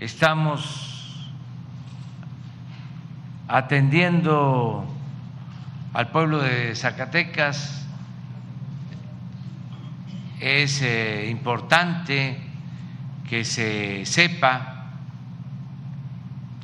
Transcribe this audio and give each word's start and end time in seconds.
estamos 0.00 1.30
atendiendo 3.46 4.86
al 5.92 6.08
pueblo 6.08 6.38
de 6.38 6.74
Zacatecas. 6.74 7.86
Es 10.40 10.80
eh, 10.80 11.28
importante 11.30 12.40
que 13.28 13.44
se 13.44 14.06
sepa 14.06 14.86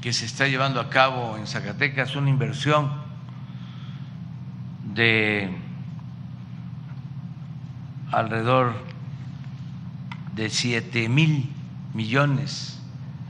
que 0.00 0.14
se 0.14 0.24
está 0.24 0.48
llevando 0.48 0.80
a 0.80 0.88
cabo 0.88 1.36
en 1.36 1.46
Zacatecas 1.46 2.16
una 2.16 2.30
inversión 2.30 2.90
de 4.94 5.50
alrededor 8.12 8.72
de 10.34 10.48
siete 10.48 11.10
mil 11.10 11.50
millones 11.92 12.76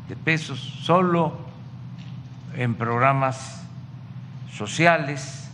de 0.08 0.16
pesos 0.16 0.58
solo 0.60 1.36
en 2.54 2.74
programas 2.74 3.62
sociales. 4.52 5.50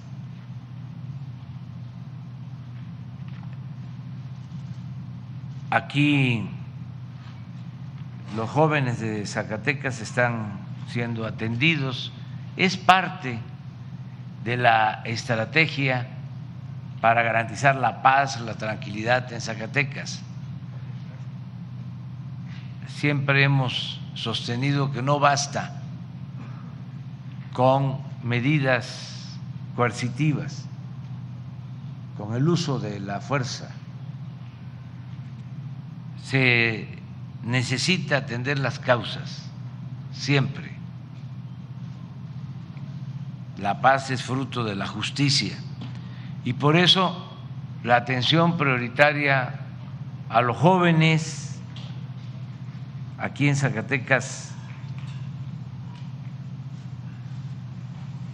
Aquí 5.71 6.49
los 8.37 8.49
jóvenes 8.51 9.01
de 9.01 9.27
Zacatecas 9.27 10.01
están 10.01 10.61
siendo 10.89 11.27
atendidos. 11.27 12.13
Es 12.57 12.77
parte 12.77 13.39
de 14.45 14.57
la 14.57 15.03
estrategia 15.05 16.09
para 17.01 17.23
garantizar 17.23 17.77
la 17.77 18.03
paz, 18.03 18.41
la 18.41 18.55
tranquilidad 18.55 19.33
en 19.33 19.41
Zacatecas 19.41 20.23
siempre 23.03 23.43
hemos 23.43 23.99
sostenido 24.15 24.93
que 24.93 25.03
no 25.03 25.19
basta 25.19 25.81
con 27.53 27.99
medidas 28.23 29.39
coercitivas, 29.77 30.65
con 32.17 32.35
el 32.35 32.49
uso 32.49 32.79
de 32.79 33.01
la 33.01 33.21
fuerza. 33.21 33.71
Se 36.25 36.89
necesita 37.43 38.19
atender 38.19 38.59
las 38.59 38.79
causas, 38.79 39.43
siempre. 40.13 40.73
La 43.59 43.81
paz 43.81 44.11
es 44.11 44.23
fruto 44.23 44.65
de 44.65 44.75
la 44.75 44.87
justicia 44.87 45.57
y 46.45 46.55
por 46.55 46.77
eso 46.77 47.29
la 47.85 47.97
atención 47.97 48.57
prioritaria 48.57 49.61
a 50.29 50.41
los 50.41 50.57
jóvenes, 50.57 51.52
aquí 53.23 53.49
en 53.49 53.55
Zacatecas 53.55 54.51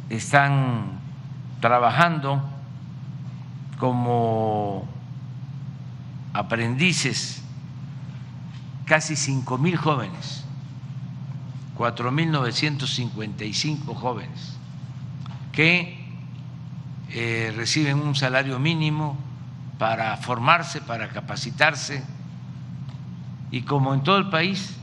están 0.09 0.99
trabajando 1.61 2.43
como 3.79 4.89
aprendices 6.33 7.43
casi 8.87 9.15
cinco 9.15 9.59
mil 9.59 9.77
jóvenes, 9.77 10.45
cuatro 11.77 12.11
mil 12.11 12.31
cinco 13.53 13.95
jóvenes 13.95 14.57
que 15.53 16.03
eh, 17.11 17.53
reciben 17.55 17.99
un 17.99 18.15
salario 18.15 18.59
mínimo 18.59 19.19
para 19.79 20.17
formarse, 20.17 20.81
para 20.81 21.11
capacitarse. 21.11 22.03
Y 23.51 23.63
como 23.63 23.93
en 23.95 24.03
todo 24.03 24.19
el 24.19 24.29
país 24.29 24.78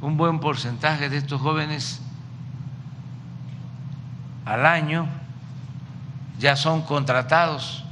un 0.00 0.16
buen 0.16 0.40
porcentaje 0.40 1.08
de 1.08 1.18
estos 1.18 1.40
jóvenes 1.40 2.00
al 4.44 4.64
año 4.66 5.06
ya 6.38 6.56
son 6.56 6.82
contratados 6.82 7.84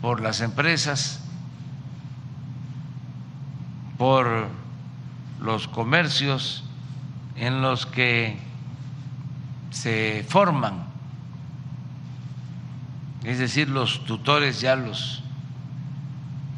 por 0.00 0.20
las 0.20 0.40
empresas, 0.40 1.20
por 3.98 4.48
los 5.40 5.68
comercios 5.68 6.64
en 7.36 7.60
los 7.60 7.86
que 7.86 8.38
se 9.70 10.24
forman, 10.28 10.86
es 13.24 13.38
decir, 13.38 13.68
los 13.68 14.04
tutores 14.04 14.60
ya 14.60 14.74
los 14.74 15.22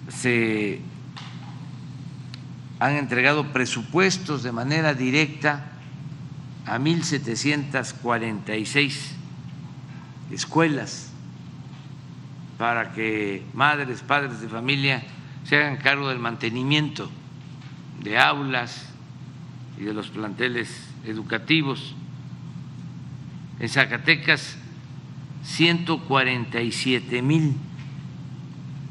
Se 0.09 0.81
han 2.79 2.97
entregado 2.97 3.53
presupuestos 3.53 4.43
de 4.43 4.53
manera 4.53 4.95
directa 4.95 5.73
a 6.67 6.79
1.746 6.79 8.95
escuelas 10.31 11.14
para 12.59 12.93
que 12.93 13.43
madres, 13.55 14.03
padres 14.03 14.41
de 14.41 14.49
familia 14.49 15.03
se 15.45 15.57
hagan 15.57 15.77
cargo 15.77 16.09
del 16.09 16.19
mantenimiento 16.19 17.11
de 18.03 18.19
aulas 18.19 18.89
y 19.79 19.85
de 19.85 19.95
los 19.95 20.09
planteles 20.09 20.89
educativos. 21.05 21.95
En 23.61 23.69
Zacatecas, 23.69 24.57
147 25.45 27.23
mil 27.23 27.55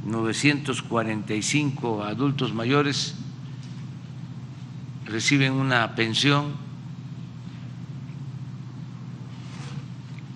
945 0.06 2.04
adultos 2.04 2.54
mayores 2.54 3.16
reciben 5.06 5.54
una 5.54 5.95
pensión 5.95 6.54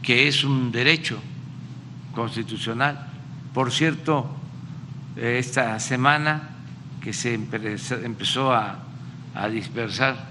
que 0.01 0.27
es 0.27 0.43
un 0.43 0.71
derecho 0.71 1.19
constitucional. 2.15 3.06
Por 3.57 3.71
cierto, 3.71 4.27
esta 5.15 5.79
semana 5.79 6.49
que 7.01 7.11
se 7.11 7.33
empezó 7.33 8.53
a, 8.53 8.83
dispersar 9.51 10.27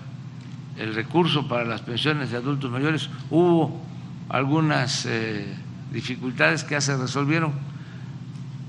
el 0.78 0.94
recurso 0.94 1.48
para 1.48 1.64
las 1.64 1.82
pensiones 1.82 2.30
de 2.30 2.36
adultos 2.36 2.70
mayores, 2.70 3.10
hubo 3.30 3.82
algunas 4.28 5.06
eh, 5.06 5.56
dificultades 5.90 6.62
que 6.62 6.74
ya 6.74 6.80
se 6.80 6.96
resolvieron 6.96 7.52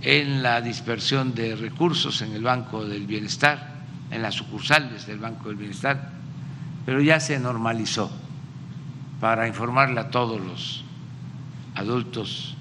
en 0.01 0.41
la 0.41 0.59
dispersión 0.61 1.35
de 1.35 1.55
recursos 1.55 2.23
en 2.23 2.31
el 2.31 2.41
Banco 2.41 2.83
del 2.83 3.05
Bienestar, 3.05 3.75
en 4.09 4.23
las 4.23 4.33
sucursales 4.33 5.05
del 5.05 5.19
Banco 5.19 5.49
del 5.49 5.57
Bienestar, 5.57 6.13
pero 6.83 6.99
ya 6.99 7.19
se 7.19 7.37
normalizó 7.37 8.09
para 9.21 9.47
informarle 9.47 9.99
a 9.99 10.09
todos 10.09 10.41
los 10.41 10.83
adultos 11.75 12.55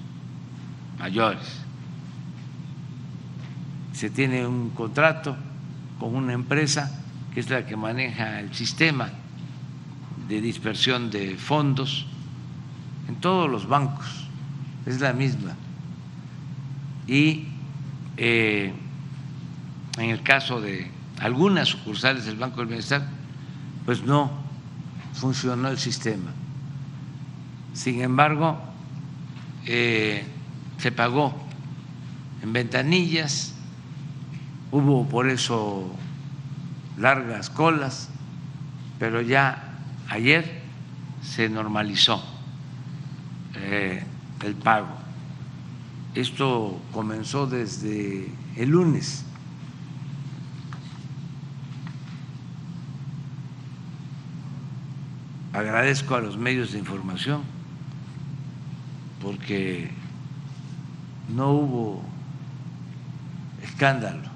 mayores 0.99 1.65
se 3.97 4.11
tiene 4.11 4.45
un 4.45 4.69
contrato 4.69 5.35
con 5.99 6.15
una 6.15 6.33
empresa 6.33 7.01
que 7.33 7.39
es 7.39 7.49
la 7.49 7.65
que 7.65 7.75
maneja 7.75 8.39
el 8.41 8.53
sistema 8.53 9.09
de 10.29 10.39
dispersión 10.39 11.09
de 11.09 11.35
fondos 11.35 12.05
en 13.07 13.15
todos 13.15 13.49
los 13.49 13.67
bancos, 13.67 14.27
es 14.85 15.01
la 15.01 15.13
misma. 15.13 15.55
Y 17.07 17.45
eh, 18.17 18.71
en 19.97 20.09
el 20.11 20.21
caso 20.21 20.61
de 20.61 20.91
algunas 21.19 21.69
sucursales 21.69 22.25
del 22.25 22.35
Banco 22.35 22.57
del 22.57 22.67
Bienestar, 22.67 23.03
pues 23.83 24.03
no 24.03 24.29
funcionó 25.13 25.69
el 25.69 25.79
sistema. 25.79 26.29
Sin 27.73 28.03
embargo, 28.03 28.59
eh, 29.65 30.23
se 30.77 30.91
pagó 30.91 31.33
en 32.43 32.53
ventanillas, 32.53 33.55
hubo 34.71 35.07
por 35.07 35.29
eso 35.29 35.89
largas 36.97 37.49
colas, 37.49 38.09
pero 38.99 39.21
ya 39.21 39.77
ayer 40.09 40.61
se 41.21 41.49
normalizó 41.49 42.23
eh, 43.55 44.03
el 44.43 44.55
pago. 44.55 44.89
Esto 46.15 46.81
comenzó 46.91 47.47
desde 47.47 48.31
el 48.55 48.69
lunes. 48.69 49.23
Agradezco 55.53 56.15
a 56.15 56.21
los 56.21 56.37
medios 56.37 56.71
de 56.71 56.79
información 56.79 57.41
porque 59.21 59.89
no 61.35 61.51
hubo 61.51 62.03
escándalo, 63.63 64.29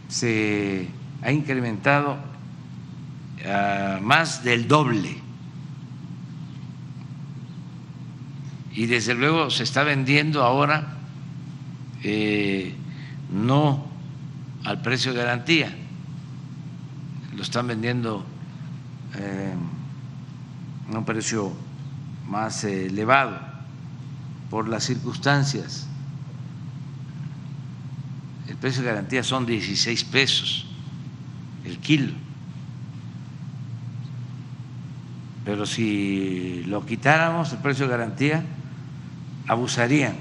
se 0.08 0.88
ha 1.22 1.32
incrementado 1.32 2.18
a 3.44 3.98
más 4.00 4.44
del 4.44 4.68
doble. 4.68 5.25
Y 8.76 8.86
desde 8.86 9.14
luego 9.14 9.50
se 9.50 9.62
está 9.62 9.82
vendiendo 9.82 10.44
ahora 10.44 10.98
eh, 12.02 12.74
no 13.32 13.86
al 14.64 14.82
precio 14.82 15.12
de 15.12 15.18
garantía, 15.18 15.74
lo 17.34 17.42
están 17.42 17.66
vendiendo 17.66 18.24
eh, 19.14 19.54
a 20.92 20.98
un 20.98 21.04
precio 21.04 21.52
más 22.28 22.64
elevado 22.64 23.40
por 24.50 24.68
las 24.68 24.84
circunstancias. 24.84 25.88
El 28.46 28.56
precio 28.56 28.82
de 28.82 28.88
garantía 28.88 29.22
son 29.22 29.46
16 29.46 30.04
pesos 30.04 30.66
el 31.64 31.78
kilo. 31.78 32.12
Pero 35.44 35.66
si 35.66 36.64
lo 36.66 36.84
quitáramos, 36.84 37.52
el 37.52 37.58
precio 37.58 37.86
de 37.86 37.90
garantía, 37.90 38.44
abusarían 39.48 40.16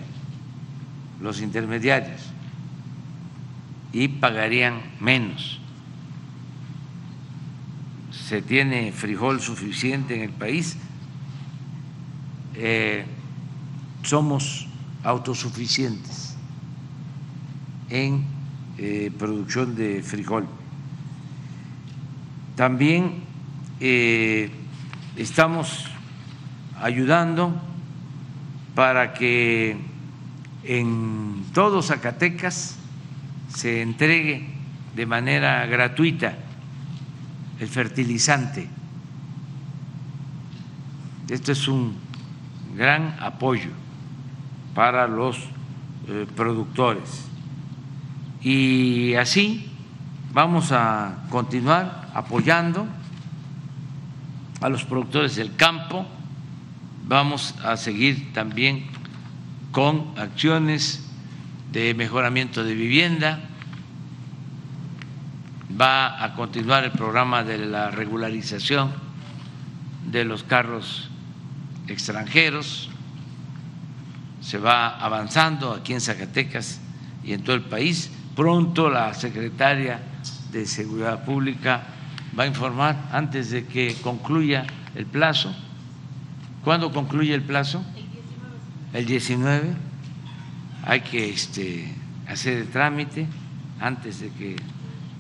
los 1.22 1.42
intermediarios 1.42 2.22
y 3.92 4.08
pagarían 4.08 4.82
menos. 5.00 5.60
Se 8.12 8.42
tiene 8.42 8.92
frijol 8.92 9.40
suficiente 9.40 10.16
en 10.16 10.22
el 10.22 10.32
país. 10.32 10.78
Eh, 12.56 13.06
somos 14.04 14.68
autosuficientes 15.04 16.36
en 17.90 18.26
eh, 18.78 19.12
producción 19.18 19.76
de 19.76 20.02
frijol. 20.04 20.48
También 22.56 23.24
eh, 23.80 24.50
estamos 25.16 25.86
ayudando 26.82 27.62
para 28.76 29.14
que 29.14 29.78
en 30.64 31.46
todo 31.54 31.82
Zacatecas 31.82 32.78
se 33.48 33.82
entregue 33.82 34.50
de 34.96 35.06
manera 35.06 35.66
gratuita 35.66 36.36
el 37.60 37.68
fertilizante. 37.68 38.68
Esto 41.30 41.52
es 41.54 41.68
un 41.68 41.96
gran 42.76 43.16
apoyo 43.20 43.70
para 44.74 45.08
los 45.08 45.38
eh, 46.08 46.28
productores. 46.36 47.26
Y 48.42 49.16
así 49.16 49.72
vamos 50.34 50.72
a 50.72 51.26
continuar 51.30 52.12
apoyando 52.14 52.86
a 54.62 54.70
los 54.70 54.84
productores 54.84 55.36
del 55.36 55.56
campo, 55.56 56.06
vamos 57.08 57.56
a 57.64 57.78
seguir 57.78 58.34
también 58.34 58.88
con 59.72 60.14
acciones 60.18 61.06
de 61.72 61.94
mejoramiento 61.94 62.64
de 62.64 62.74
vivienda, 62.74 63.40
va 65.80 66.24
a 66.24 66.36
continuar 66.36 66.86
el 66.86 66.92
programa 66.92 67.44
de 67.44 67.58
la 67.58 67.92
regularización 67.92 68.94
de 70.10 70.24
los 70.24 70.44
carros 70.44 71.10
extranjeros, 71.88 72.90
se 74.42 74.58
va 74.58 74.98
avanzando 74.98 75.74
aquí 75.74 75.94
en 75.94 76.02
Zacatecas 76.02 76.80
y 77.24 77.34
en 77.34 77.44
todo 77.44 77.56
el 77.56 77.64
país. 77.64 78.12
Pronto 78.36 78.90
la 78.90 79.14
secretaria 79.14 80.00
de 80.52 80.66
Seguridad 80.66 81.26
Pública 81.26 81.84
va 82.38 82.44
a 82.44 82.48
informar 82.48 83.10
antes 83.12 83.50
de 83.50 83.66
que 83.66 83.96
concluya 84.02 84.66
el 84.94 85.06
plazo. 85.06 85.54
¿Cuándo 86.66 86.92
concluye 86.92 87.36
el 87.36 87.44
plazo? 87.44 87.86
El 88.92 89.06
19. 89.06 89.76
Hay 90.84 91.02
que 91.02 91.30
este, 91.30 91.94
hacer 92.28 92.58
el 92.58 92.70
trámite 92.70 93.28
antes 93.80 94.20
de 94.20 94.32
que 94.32 94.56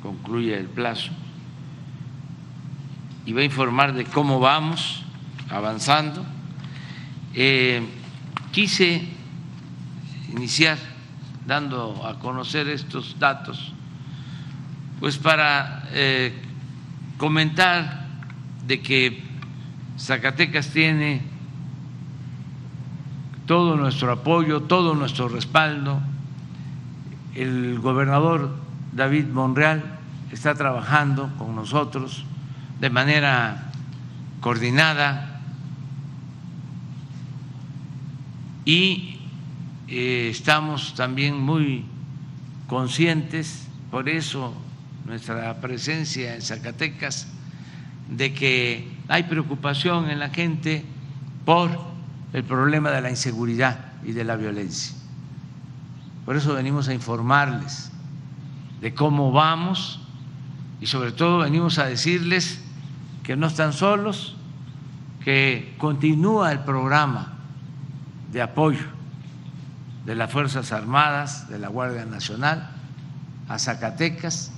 concluya 0.02 0.58
el 0.58 0.66
plazo. 0.66 1.12
Y 3.28 3.34
va 3.34 3.42
a 3.42 3.44
informar 3.44 3.94
de 3.94 4.06
cómo 4.06 4.40
vamos 4.40 5.04
avanzando. 5.52 6.26
Eh, 7.36 7.86
quise 8.52 9.08
iniciar 10.34 10.80
dando 11.46 12.08
a 12.08 12.18
conocer 12.18 12.68
estos 12.70 13.20
datos, 13.20 13.72
pues 15.00 15.20
para 15.20 15.88
eh, 15.92 16.34
comentar 17.20 18.08
de 18.66 18.82
que 18.82 19.22
Zacatecas 20.00 20.70
tiene 20.70 21.35
todo 23.46 23.78
nuestro 23.78 24.12
apoyo, 24.12 24.62
todo 24.62 24.96
nuestro 24.96 25.28
respaldo. 25.28 26.00
El 27.36 27.80
gobernador 27.80 28.56
David 28.92 29.26
Monreal 29.28 29.84
está 30.32 30.56
trabajando 30.56 31.32
con 31.38 31.56
nosotros 31.56 32.26
de 32.80 32.90
manera 32.90 33.72
coordinada 34.42 35.42
y 38.66 39.20
eh, 39.88 40.30
estamos 40.32 40.96
también 40.96 41.40
muy 41.40 41.86
conscientes, 42.68 43.68
por 43.92 44.10
eso 44.10 44.54
nuestra 45.06 45.62
presencia 45.62 46.36
en 46.36 46.42
Zacatecas, 46.42 47.28
de 48.10 48.34
que 48.34 48.88
hay 49.08 49.24
preocupación 49.24 50.10
en 50.10 50.20
la 50.20 50.30
gente 50.30 50.84
por 51.46 51.95
el 52.36 52.44
problema 52.44 52.92
de 52.92 53.00
la 53.00 53.10
inseguridad 53.10 53.80
y 54.04 54.12
de 54.12 54.26
la 54.26 54.36
violencia. 54.36 54.94
Por 56.26 56.36
eso 56.36 56.54
venimos 56.54 56.90
a 56.90 56.94
informarles 56.94 57.94
de 58.82 58.94
cómo 58.94 59.32
vamos 59.32 60.02
y 60.82 60.88
sobre 60.88 61.14
todo 61.14 61.38
venimos 61.38 61.80
a 61.80 61.86
decirles 61.86 62.62
que 63.24 63.38
no 63.38 63.48
están 63.48 63.72
solos, 63.72 64.36
que 65.24 65.76
continúa 65.78 66.52
el 66.52 66.60
programa 66.60 67.36
de 68.34 68.42
apoyo 68.42 68.84
de 70.06 70.16
las 70.16 70.30
Fuerzas 70.30 70.74
Armadas, 70.74 71.48
de 71.48 71.58
la 71.58 71.70
Guardia 71.70 72.04
Nacional, 72.04 72.70
a 73.48 73.58
Zacatecas, 73.58 74.52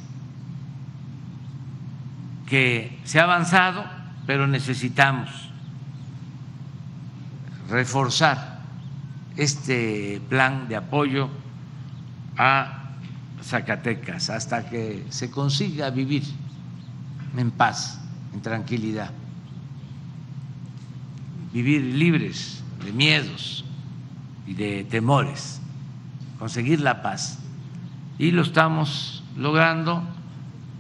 que 2.48 3.00
se 3.04 3.20
ha 3.20 3.26
avanzado, 3.26 3.86
pero 4.26 4.48
necesitamos 4.48 5.47
reforzar 7.70 8.60
este 9.36 10.22
plan 10.30 10.68
de 10.68 10.76
apoyo 10.76 11.30
a 12.38 12.94
Zacatecas 13.44 14.30
hasta 14.30 14.70
que 14.70 15.06
se 15.10 15.30
consiga 15.30 15.90
vivir 15.90 16.24
en 17.36 17.52
paz, 17.52 18.00
en 18.34 18.42
tranquilidad, 18.42 19.12
vivir 21.54 21.82
libres 21.82 22.64
de 22.84 22.92
miedos, 22.92 23.64
y 24.48 24.54
de 24.54 24.86
temores, 24.86 25.62
conseguir 26.40 26.80
la 26.80 27.04
paz. 27.04 27.40
Y 28.18 28.32
lo 28.32 28.42
estamos 28.42 29.24
logrando 29.36 30.02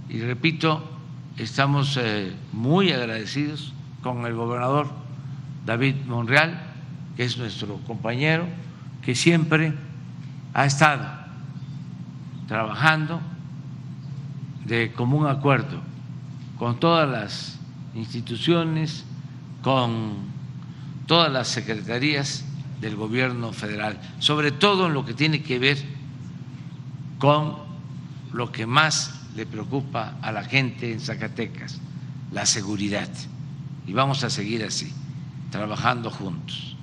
y 0.10 0.22
repito, 0.22 0.89
estamos 1.38 1.98
eh, 2.01 2.34
muy 2.53 2.91
agradecidos 2.91 3.74
con 4.01 4.25
el 4.25 4.34
gobernador 4.34 4.88
David 5.65 5.96
Monreal, 6.08 6.66
que 7.17 7.24
es 7.24 7.38
nuestro 7.38 7.77
compañero, 7.88 8.47
que 9.01 9.15
siempre 9.15 9.74
ha 10.53 10.65
estado 10.65 11.03
trabajando 12.47 13.19
de 14.65 14.93
común 14.93 15.25
acuerdo 15.25 15.81
con 16.59 16.79
todas 16.79 17.09
las 17.09 17.59
instituciones, 17.95 19.03
con 19.63 20.13
todas 21.07 21.31
las 21.31 21.47
secretarías 21.47 22.45
del 22.79 22.95
gobierno 22.95 23.51
federal, 23.51 24.00
sobre 24.19 24.51
todo 24.51 24.86
en 24.86 24.93
lo 24.93 25.03
que 25.03 25.15
tiene 25.15 25.41
que 25.41 25.57
ver 25.57 25.77
con 27.17 27.55
lo 28.31 28.51
que 28.51 28.67
más 28.67 29.21
le 29.36 29.47
preocupa 29.47 30.17
a 30.21 30.31
la 30.31 30.43
gente 30.43 30.91
en 30.91 31.00
Zacatecas, 31.00 31.79
la 32.31 32.45
seguridad. 32.45 33.09
Y 33.88 33.93
vamos 33.93 34.24
a 34.24 34.29
seguir 34.29 34.63
así, 34.63 34.93
trabajando 35.50 36.12
juntos. 36.12 36.76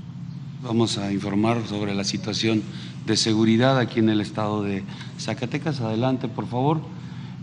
Vamos 0.64 0.97
a 0.97 1.12
informar 1.12 1.59
sobre 1.68 1.94
la 1.94 2.04
situación 2.04 2.62
de 3.04 3.18
seguridad 3.18 3.78
aquí 3.78 4.00
en 4.00 4.09
el 4.09 4.23
estado 4.23 4.62
de 4.62 4.83
Zacatecas. 5.21 5.83
Adelante, 5.83 6.26
por 6.26 6.49
favor. 6.49 6.80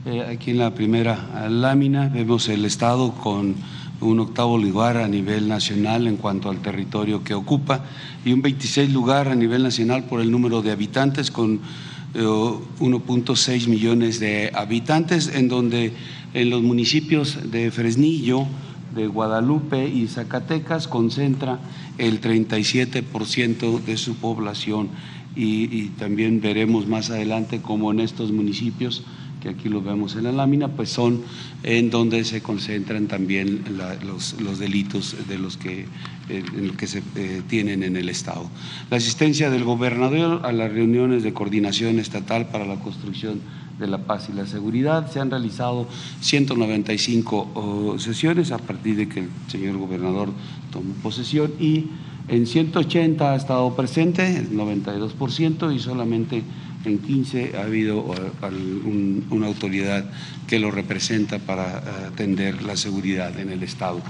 Eh, 0.08 0.26
aquí 0.28 0.50
en 0.50 0.58
la 0.58 0.74
primera 0.74 1.48
lámina 1.48 2.10
vemos 2.10 2.50
el 2.50 2.66
estado 2.66 3.12
con 3.12 3.54
un 4.00 4.20
octavo 4.20 4.58
lugar 4.58 4.98
a 4.98 5.08
nivel 5.08 5.48
nacional 5.48 6.08
en 6.08 6.18
cuanto 6.18 6.50
al 6.50 6.64
territorio 6.64 7.24
que 7.24 7.36
ocupa 7.36 7.86
y 8.26 8.34
un 8.34 8.42
26 8.42 8.92
lugar 8.92 9.28
a 9.28 9.36
nivel 9.36 9.62
nacional 9.62 10.06
por 10.06 10.20
el 10.20 10.32
número 10.32 10.64
de 10.64 10.72
habitantes 10.72 11.30
con 11.30 11.60
1.6 12.16 13.50
eh, 13.50 13.70
millones 13.70 14.20
de 14.20 14.52
habitantes, 14.56 15.28
en 15.28 15.48
donde 15.48 15.94
en 16.34 16.50
los 16.50 16.64
municipios 16.64 17.52
de 17.52 17.70
Fresnillo, 17.70 18.48
de 18.96 19.08
Guadalupe 19.08 19.88
y 19.88 20.08
Zacatecas 20.08 20.88
concentra 20.88 21.60
el 21.98 22.22
37% 22.22 23.84
de 23.84 23.98
su 23.98 24.16
población 24.16 24.90
y, 25.36 25.90
también 26.00 26.42
veremos 26.42 26.88
más 26.88 27.10
adelante 27.10 27.62
cómo 27.62 27.92
en 27.92 28.02
estos 28.02 28.32
municipios 28.32 29.04
que 29.42 29.50
aquí 29.50 29.70
lo 29.70 29.82
vemos 29.82 30.16
en 30.16 30.26
la 30.26 30.32
lámina, 30.32 30.68
pues 30.68 30.90
son 30.90 31.24
en 31.64 31.90
donde 31.90 32.24
se 32.26 32.42
concentran 32.42 33.08
también 33.08 33.64
los, 34.06 34.60
delitos 34.60 35.16
de 35.28 35.40
los 35.40 35.58
que, 35.58 35.88
eh, 36.30 36.44
que 36.78 36.86
se 36.86 37.02
eh, 37.16 37.42
tienen 37.48 37.82
en 37.82 37.96
el 37.96 38.10
Estado. 38.10 38.48
La 38.92 38.98
asistencia 38.98 39.50
del 39.50 39.64
gobernador 39.64 40.46
a 40.46 40.52
las 40.52 40.72
reuniones 40.72 41.24
de 41.24 41.34
coordinación 41.34 41.98
estatal 41.98 42.50
para 42.50 42.66
la 42.66 42.76
construcción 42.76 43.40
de 43.82 43.88
la 43.88 43.98
paz 43.98 44.30
y 44.30 44.34
la 44.34 44.46
seguridad. 44.46 45.12
Se 45.12 45.20
han 45.20 45.30
realizado 45.30 45.88
195 46.22 47.98
sesiones 48.00 48.52
a 48.52 48.60
partir 48.60 48.96
de 48.96 49.10
que 49.10 49.20
el 49.22 49.30
señor 49.48 49.78
gobernador 49.78 50.30
tomó 50.72 50.94
posesión 51.04 51.52
y 51.60 51.88
en 52.28 52.48
180 52.48 53.34
ha 53.34 53.36
estado 53.36 53.76
presente, 53.76 54.38
el 54.38 54.52
92%, 54.52 55.76
y 55.76 55.80
solamente 55.80 56.44
en 56.86 57.00
15 57.00 57.58
ha 57.58 57.64
habido 57.64 58.14
una 59.30 59.48
autoridad 59.48 60.10
que 60.48 60.60
lo 60.60 60.72
representa 60.72 61.40
para 61.40 62.08
atender 62.08 62.64
la 62.64 62.78
seguridad 62.78 63.38
en 63.40 63.50
el 63.50 63.64
Estado. 63.64 64.02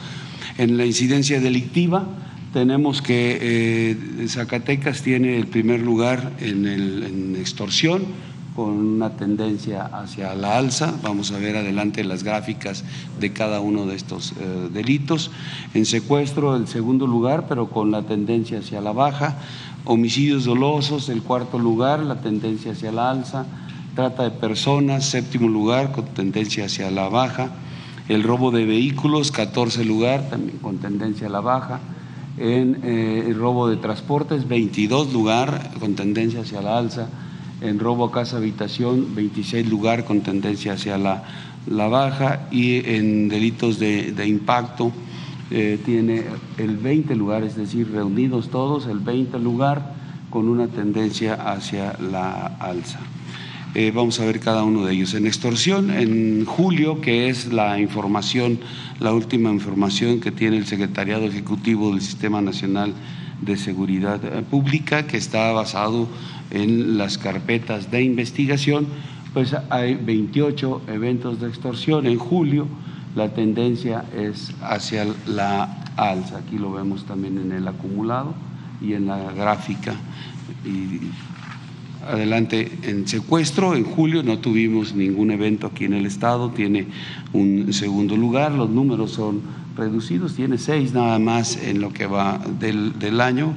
En 0.58 0.78
la 0.78 0.86
incidencia 0.86 1.40
delictiva 1.40 2.08
tenemos 2.54 3.01
que 3.01 3.40
eh, 3.42 4.28
Zacatecas 4.28 5.01
tiene 5.01 5.38
el 5.38 5.48
primer 5.48 5.80
lugar 5.80 6.34
en 6.40 7.36
extorsión 7.40 8.04
con 8.55 8.70
una 8.70 9.12
tendencia 9.12 9.86
hacia 9.86 10.36
la 10.36 10.58
alza. 10.58 10.93
Vamos 11.01 11.31
a 11.31 11.38
ver 11.38 11.55
adelante 11.55 12.03
las 12.03 12.24
gráficas 12.24 12.84
de 13.20 13.31
cada 13.31 13.60
uno 13.60 13.86
de 13.86 13.96
estos 13.96 14.34
eh, 14.34 14.70
delitos. 14.74 15.31
En 15.74 15.86
secuestro, 15.86 16.55
el 16.55 16.67
segundo 16.67 17.08
lugar, 17.08 17.46
pero 17.48 17.70
con 17.70 17.91
la 17.91 18.03
tendencia 18.03 18.60
hacia 18.60 18.81
la 18.81 18.91
baja. 18.91 19.38
Homicidios 19.86 20.46
dolosos, 20.46 21.10
el 21.10 21.24
cuarto 21.24 21.58
lugar, 21.58 22.01
la 22.01 22.22
tendencia 22.22 22.74
hacia 22.74 22.91
la 22.91 23.10
alza, 23.10 23.46
trata 23.96 24.24
de 24.24 24.31
personas, 24.31 25.05
séptimo 25.05 25.48
lugar, 25.48 25.91
con 25.91 26.05
tendencia 26.05 26.65
hacia 26.65 26.91
la 26.91 27.10
baja, 27.10 27.51
el 28.08 28.24
robo 28.24 28.51
de 28.51 28.65
vehículos, 28.65 29.31
14 29.31 29.86
lugar, 29.86 30.29
también 30.29 30.58
con 30.60 30.77
tendencia 30.77 31.27
a 31.27 31.29
la 31.29 31.39
baja, 31.39 31.79
en 32.38 32.79
eh, 32.84 33.25
el 33.27 33.36
robo 33.36 33.70
de 33.70 33.77
transportes, 33.77 34.48
22 34.48 35.13
lugar, 35.13 35.72
con 35.79 35.96
tendencia 35.96 36.41
hacia 36.41 36.62
la 36.62 36.77
alza, 36.77 37.08
en 37.62 37.80
robo 37.80 38.06
a 38.06 38.12
casa 38.12 38.38
habitación, 38.38 39.15
26 39.15 39.70
lugar, 39.70 40.06
con 40.06 40.22
tendencia 40.22 40.74
hacia 40.74 40.98
la, 40.98 41.24
la 41.68 41.88
baja, 41.88 42.48
y 42.51 42.77
en 42.89 43.30
delitos 43.30 43.80
de, 43.80 44.12
de 44.12 44.27
impacto, 44.27 44.91
eh, 45.51 45.80
tiene 45.84 46.24
el 46.58 46.77
20 46.77 47.13
lugar, 47.15 47.44
es 47.44 47.56
decir, 47.56 47.91
reunidos 47.91 48.50
todos, 48.50 48.88
el 48.88 49.00
20 49.00 49.38
lugar 49.39 49.94
con 50.30 50.48
una 50.48 50.68
tendencia 50.68 51.34
hacia 51.34 51.98
la 52.00 52.48
alza. 52.60 53.00
Eh, 53.74 53.91
vamos 53.94 54.20
a 54.20 54.25
ver 54.25 54.39
cada 54.39 54.63
uno 54.63 54.86
de 54.86 54.94
ellos. 54.94 55.13
En 55.13 55.25
extorsión, 55.27 55.91
en 55.91 56.46
julio, 56.46 57.00
que 57.00 57.30
es 57.30 57.53
la 57.53 57.80
información, 57.80 58.60
la 59.00 59.13
última 59.13 59.50
información 59.50 60.20
que 60.20 60.32
tiene 60.32 60.58
el 60.58 60.65
Secretariado 60.65 61.25
Ejecutivo 61.25 61.91
del 61.91 62.01
Sistema 62.01 62.41
Nacional 62.41 62.94
de 63.41 63.57
Seguridad 63.57 64.19
Pública, 64.43 65.07
que 65.07 65.17
está 65.17 65.51
basado 65.51 66.07
en 66.51 66.98
las 66.98 67.17
carpetas 67.17 67.91
de 67.91 68.03
investigación, 68.03 68.88
pues 69.33 69.55
hay 69.69 69.95
28 69.95 70.83
eventos 70.88 71.39
de 71.39 71.48
extorsión 71.48 72.05
en 72.05 72.17
julio 72.17 72.67
la 73.15 73.33
tendencia 73.33 74.05
es 74.15 74.53
hacia 74.62 75.05
la 75.27 75.83
alza. 75.98 76.38
Aquí 76.38 76.57
lo 76.57 76.71
vemos 76.71 77.05
también 77.05 77.38
en 77.38 77.51
el 77.51 77.67
acumulado 77.67 78.33
y 78.81 78.93
en 78.93 79.07
la 79.07 79.31
gráfica. 79.33 79.95
Y 80.65 81.10
adelante 82.07 82.71
en 82.83 83.07
secuestro, 83.07 83.75
en 83.75 83.83
julio 83.83 84.24
no 84.24 84.39
tuvimos 84.39 84.95
ningún 84.95 85.31
evento 85.31 85.67
aquí 85.67 85.86
en 85.86 85.93
el 85.93 86.05
estado, 86.05 86.51
tiene 86.51 86.88
un 87.33 87.74
segundo 87.74 88.15
lugar, 88.15 88.53
los 88.53 88.69
números 88.69 89.12
son 89.12 89.41
reducidos, 89.75 90.36
tiene 90.36 90.58
seis 90.58 90.94
nada 90.94 91.20
más 91.20 91.58
en 91.58 91.82
lo 91.82 91.94
que 91.94 92.08
va 92.08 92.40
del, 92.60 92.98
del 93.00 93.22
año, 93.22 93.54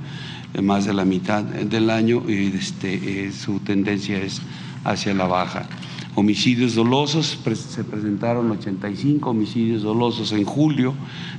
más 0.63 0.85
de 0.85 0.95
la 0.95 1.05
mitad 1.05 1.43
del 1.43 1.91
año, 1.91 2.23
y 2.29 2.53
este, 2.57 3.27
eh, 3.27 3.33
su 3.33 3.59
tendencia 3.61 4.19
es 4.19 4.41
hacia 4.85 5.15
la 5.15 5.27
baja. 5.27 5.67
homicidios 6.15 6.75
dolosos, 6.75 7.39
se 7.55 7.85
presentaron 7.85 8.51
85 8.51 9.31
homicidios 9.31 9.83
dolosos 9.83 10.33
en 10.33 10.45
julio, 10.45 10.95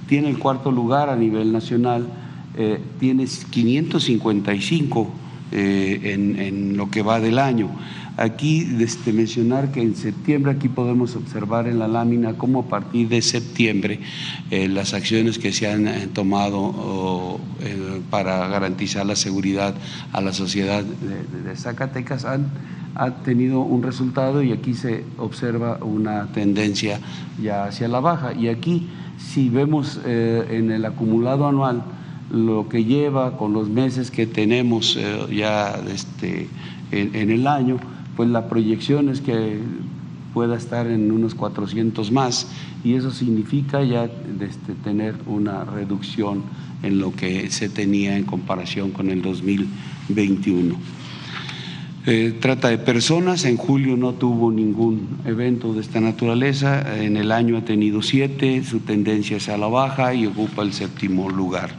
tiene 0.07 0.29
el 0.29 0.37
cuarto 0.37 0.71
lugar 0.71 1.09
a 1.09 1.15
nivel 1.15 1.53
nacional, 1.53 2.07
eh, 2.57 2.79
tiene 2.99 3.25
555 3.25 5.09
eh, 5.51 6.13
en, 6.13 6.75
lo 6.75 6.89
que 6.89 7.03
va 7.03 7.19
del 7.19 7.37
año. 7.37 7.69
Aquí 8.17 8.67
este, 8.79 9.13
mencionar 9.13 9.71
que 9.71 9.81
en 9.81 9.95
septiembre 9.95 10.53
aquí 10.53 10.69
podemos 10.69 11.15
observar 11.15 11.67
en 11.67 11.77
la 11.77 11.87
lámina 11.87 12.33
cómo 12.33 12.61
a 12.61 12.67
partir 12.67 13.09
de 13.09 13.21
septiembre 13.21 13.99
eh, 14.49 14.67
las 14.67 14.93
acciones 14.93 15.37
que 15.37 15.51
se 15.51 15.69
han 15.69 15.87
eh, 15.87 16.07
tomado 16.11 17.39
para 18.09 18.47
garantizar 18.47 19.05
la 19.05 19.15
seguridad 19.15 19.75
a 20.13 20.21
la 20.21 20.33
sociedad 20.33 20.83
de, 20.83 21.55
Zacatecas 21.55 22.25
han, 22.25 22.49
ha 22.95 23.11
tenido 23.23 23.59
un 23.61 23.83
resultado 23.83 24.41
y 24.41 24.51
aquí 24.51 24.73
se 24.73 25.03
observa 25.17 25.77
una 25.81 26.27
tendencia 26.27 26.99
ya 27.41 27.65
hacia 27.65 27.87
la 27.87 27.99
baja. 27.99 28.33
Y 28.33 28.47
aquí 28.47 28.87
si 29.17 29.49
vemos 29.49 29.99
en 30.05 30.71
el 30.71 30.85
acumulado 30.85 31.47
anual 31.47 31.83
lo 32.31 32.67
que 32.69 32.85
lleva 32.85 33.37
con 33.37 33.53
los 33.53 33.69
meses 33.69 34.11
que 34.11 34.25
tenemos 34.25 34.97
ya 35.31 35.79
este, 35.93 36.47
en, 36.91 37.15
en 37.15 37.29
el 37.29 37.47
año, 37.47 37.77
pues 38.15 38.29
la 38.29 38.47
proyección 38.47 39.09
es 39.09 39.21
que 39.21 39.59
pueda 40.35 40.57
estar 40.57 40.87
en 40.87 41.11
unos 41.11 41.33
400 41.33 42.11
más 42.11 42.47
y 42.83 42.93
eso 42.95 43.09
significa 43.09 43.83
ya 43.83 44.03
este, 44.03 44.73
tener 44.83 45.15
una 45.25 45.63
reducción 45.63 46.43
en 46.83 46.99
lo 46.99 47.13
que 47.15 47.49
se 47.49 47.69
tenía 47.69 48.17
en 48.17 48.25
comparación 48.25 48.91
con 48.91 49.09
el 49.09 49.21
2021. 49.21 50.75
Eh, 52.07 52.37
trata 52.39 52.67
de 52.67 52.77
personas, 52.77 53.45
en 53.45 53.57
julio 53.57 53.97
no 53.97 54.13
tuvo 54.13 54.51
ningún 54.51 55.07
evento 55.25 55.73
de 55.73 55.81
esta 55.81 56.01
naturaleza, 56.01 57.01
en 57.01 57.17
el 57.17 57.31
año 57.31 57.57
ha 57.57 57.65
tenido 57.65 58.03
siete, 58.03 58.63
su 58.63 58.81
tendencia 58.81 59.37
es 59.37 59.49
a 59.49 59.57
la 59.57 59.67
baja 59.67 60.13
y 60.13 60.27
ocupa 60.27 60.61
el 60.61 60.73
séptimo 60.73 61.29
lugar. 61.29 61.71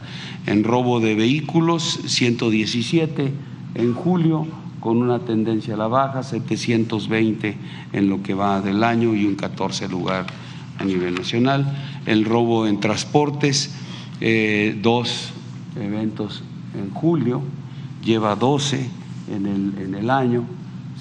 En 0.47 0.63
robo 0.63 0.99
de 0.99 1.13
vehículos, 1.13 1.99
117 2.05 3.33
en 3.75 3.93
julio, 3.93 4.47
con 4.79 4.97
una 4.97 5.19
tendencia 5.19 5.73
a 5.73 5.77
la 5.77 5.87
baja, 5.87 6.23
720 6.23 7.57
en 7.93 8.09
lo 8.09 8.23
que 8.23 8.33
va 8.33 8.61
del 8.61 8.83
año 8.83 9.13
y 9.13 9.25
un 9.25 9.35
14 9.35 9.89
lugar 9.89 10.25
a 10.79 10.85
nivel 10.85 11.15
nacional. 11.15 11.77
El 12.05 12.25
robo 12.25 12.65
en 12.65 12.79
transportes, 12.79 13.75
eh, 14.21 14.79
dos 14.81 15.33
eventos 15.75 16.43
en 16.73 16.91
julio, 16.91 17.41
lleva 18.03 18.35
12 18.35 18.89
en 19.29 19.45
el, 19.45 19.73
en 19.83 19.95
el 19.95 20.09
año, 20.09 20.45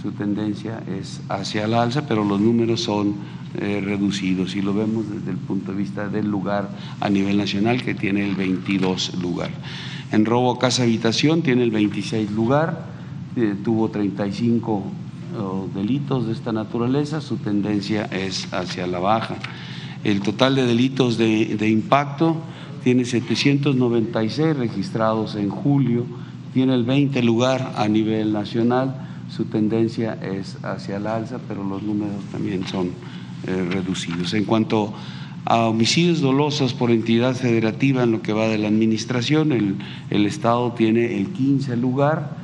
su 0.02 0.10
tendencia 0.12 0.82
es 0.98 1.20
hacia 1.28 1.66
la 1.66 1.82
alza, 1.82 2.06
pero 2.06 2.24
los 2.24 2.40
números 2.40 2.82
son 2.82 3.14
eh, 3.58 3.80
reducidos 3.84 4.56
y 4.56 4.62
lo 4.62 4.74
vemos 4.74 5.10
desde 5.10 5.30
el 5.30 5.36
punto 5.36 5.72
de 5.72 5.78
vista 5.78 6.08
del 6.08 6.28
lugar 6.28 6.68
a 7.00 7.08
nivel 7.08 7.36
nacional 7.38 7.82
que 7.82 7.94
tiene 7.94 8.28
el 8.28 8.34
22 8.34 9.14
lugar. 9.20 9.50
En 10.12 10.24
robo 10.24 10.58
casa 10.58 10.84
habitación 10.84 11.42
tiene 11.42 11.62
el 11.62 11.70
26 11.70 12.30
lugar 12.30 12.86
eh, 13.36 13.54
tuvo 13.62 13.90
35 13.90 14.84
delitos 15.74 16.26
de 16.26 16.32
esta 16.32 16.50
naturaleza, 16.50 17.20
su 17.20 17.36
tendencia 17.36 18.04
es 18.04 18.50
hacia 18.54 18.86
la 18.86 18.98
baja. 18.98 19.36
El 20.02 20.22
total 20.22 20.54
de 20.54 20.64
delitos 20.64 21.18
de, 21.18 21.56
de 21.56 21.68
impacto 21.68 22.36
tiene 22.82 23.04
796 23.04 24.56
registrados 24.56 25.34
en 25.34 25.50
julio, 25.50 26.06
tiene 26.54 26.74
el 26.74 26.84
20 26.84 27.20
lugar 27.22 27.74
a 27.76 27.88
nivel 27.88 28.32
nacional, 28.32 29.06
su 29.28 29.44
tendencia 29.46 30.14
es 30.22 30.56
hacia 30.64 30.98
la 31.00 31.16
alza, 31.16 31.38
pero 31.48 31.64
los 31.64 31.82
números 31.82 32.22
también 32.30 32.66
son 32.66 32.90
eh, 33.46 33.68
reducidos. 33.70 34.34
En 34.34 34.44
cuanto 34.44 34.94
a 35.44 35.66
homicidios 35.66 36.20
dolosos 36.20 36.74
por 36.74 36.90
entidad 36.90 37.34
federativa 37.34 38.02
en 38.02 38.12
lo 38.12 38.22
que 38.22 38.32
va 38.32 38.48
de 38.48 38.58
la 38.58 38.68
administración, 38.68 39.52
el, 39.52 39.76
el 40.10 40.26
Estado 40.26 40.72
tiene 40.72 41.18
el 41.18 41.28
15 41.28 41.76
lugar 41.76 42.36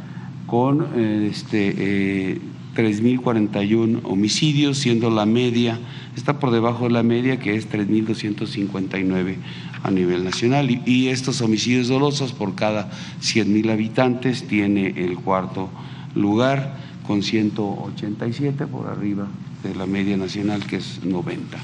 con 0.47 0.87
eh, 0.95 1.29
este, 1.31 2.39
3.041 2.77 3.97
eh, 3.97 4.01
homicidios, 4.05 4.79
siendo 4.79 5.11
la 5.11 5.27
media, 5.27 5.79
está 6.15 6.39
por 6.39 6.51
debajo 6.51 6.85
de 6.85 6.91
la 6.91 7.03
media 7.03 7.39
que 7.39 7.57
es 7.57 7.71
3.259 7.71 9.37
a 9.83 9.91
nivel 9.91 10.25
nacional. 10.25 10.71
Y, 10.71 11.09
estos 11.09 11.41
homicidios 11.41 11.89
dolosos 11.89 12.33
por 12.33 12.55
cada 12.55 12.91
100.000 13.23 13.73
habitantes 13.73 14.47
tiene 14.47 14.89
el 14.89 15.17
cuarto 15.17 15.71
lugar 16.15 16.77
con 17.07 17.23
187 17.23 18.67
por 18.67 18.89
arriba 18.89 19.27
de 19.63 19.75
la 19.75 19.87
media 19.87 20.17
nacional 20.17 20.67
que 20.67 20.77
es 20.77 21.05
90. 21.05 21.59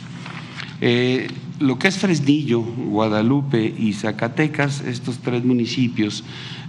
Eh, 0.80 1.28
lo 1.58 1.78
que 1.78 1.88
es 1.88 1.98
Fresnillo, 1.98 2.60
Guadalupe 2.60 3.74
y 3.76 3.92
Zacatecas, 3.92 4.80
estos 4.82 5.18
tres 5.18 5.44
municipios, 5.44 6.22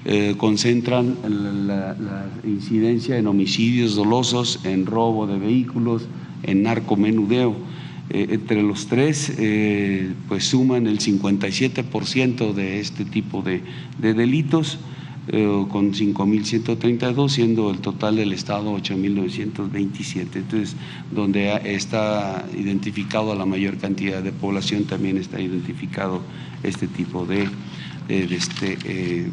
eh, 0.06 0.34
concentran 0.38 1.16
la, 1.68 2.26
incidencia 2.44 3.18
en 3.18 3.28
homicidios 3.28 3.96
dolosos, 3.96 4.62
en 4.64 4.88
robo 4.88 5.28
de 5.28 5.38
vehículos, 5.38 6.08
en 6.44 6.64
narcomenudeo. 6.64 7.56
Eh, 8.10 8.30
entre 8.32 8.64
los 8.64 8.88
tres, 8.88 9.32
pues 10.28 10.46
suman 10.46 10.88
el 10.88 10.98
57% 10.98 12.54
de 12.54 12.80
este 12.80 13.06
tipo 13.06 13.44
de, 13.44 13.62
delitos, 14.00 14.80
con 15.70 15.94
5.132, 15.94 17.30
siendo 17.30 17.70
el 17.70 17.80
total 17.80 18.16
del 18.16 18.34
Estado 18.34 18.76
8.927. 18.76 20.28
Entonces, 20.36 20.76
donde 21.12 21.62
está 21.66 22.46
identificado 22.58 23.36
la 23.36 23.46
mayor 23.46 23.78
cantidad 23.78 24.24
de 24.24 24.32
población, 24.32 24.86
también 24.86 25.18
está 25.18 25.40
identificado 25.40 26.22
este 26.64 26.88
tipo 26.88 27.26
de, 27.26 27.48
de 28.08 28.36
este, 28.36 29.30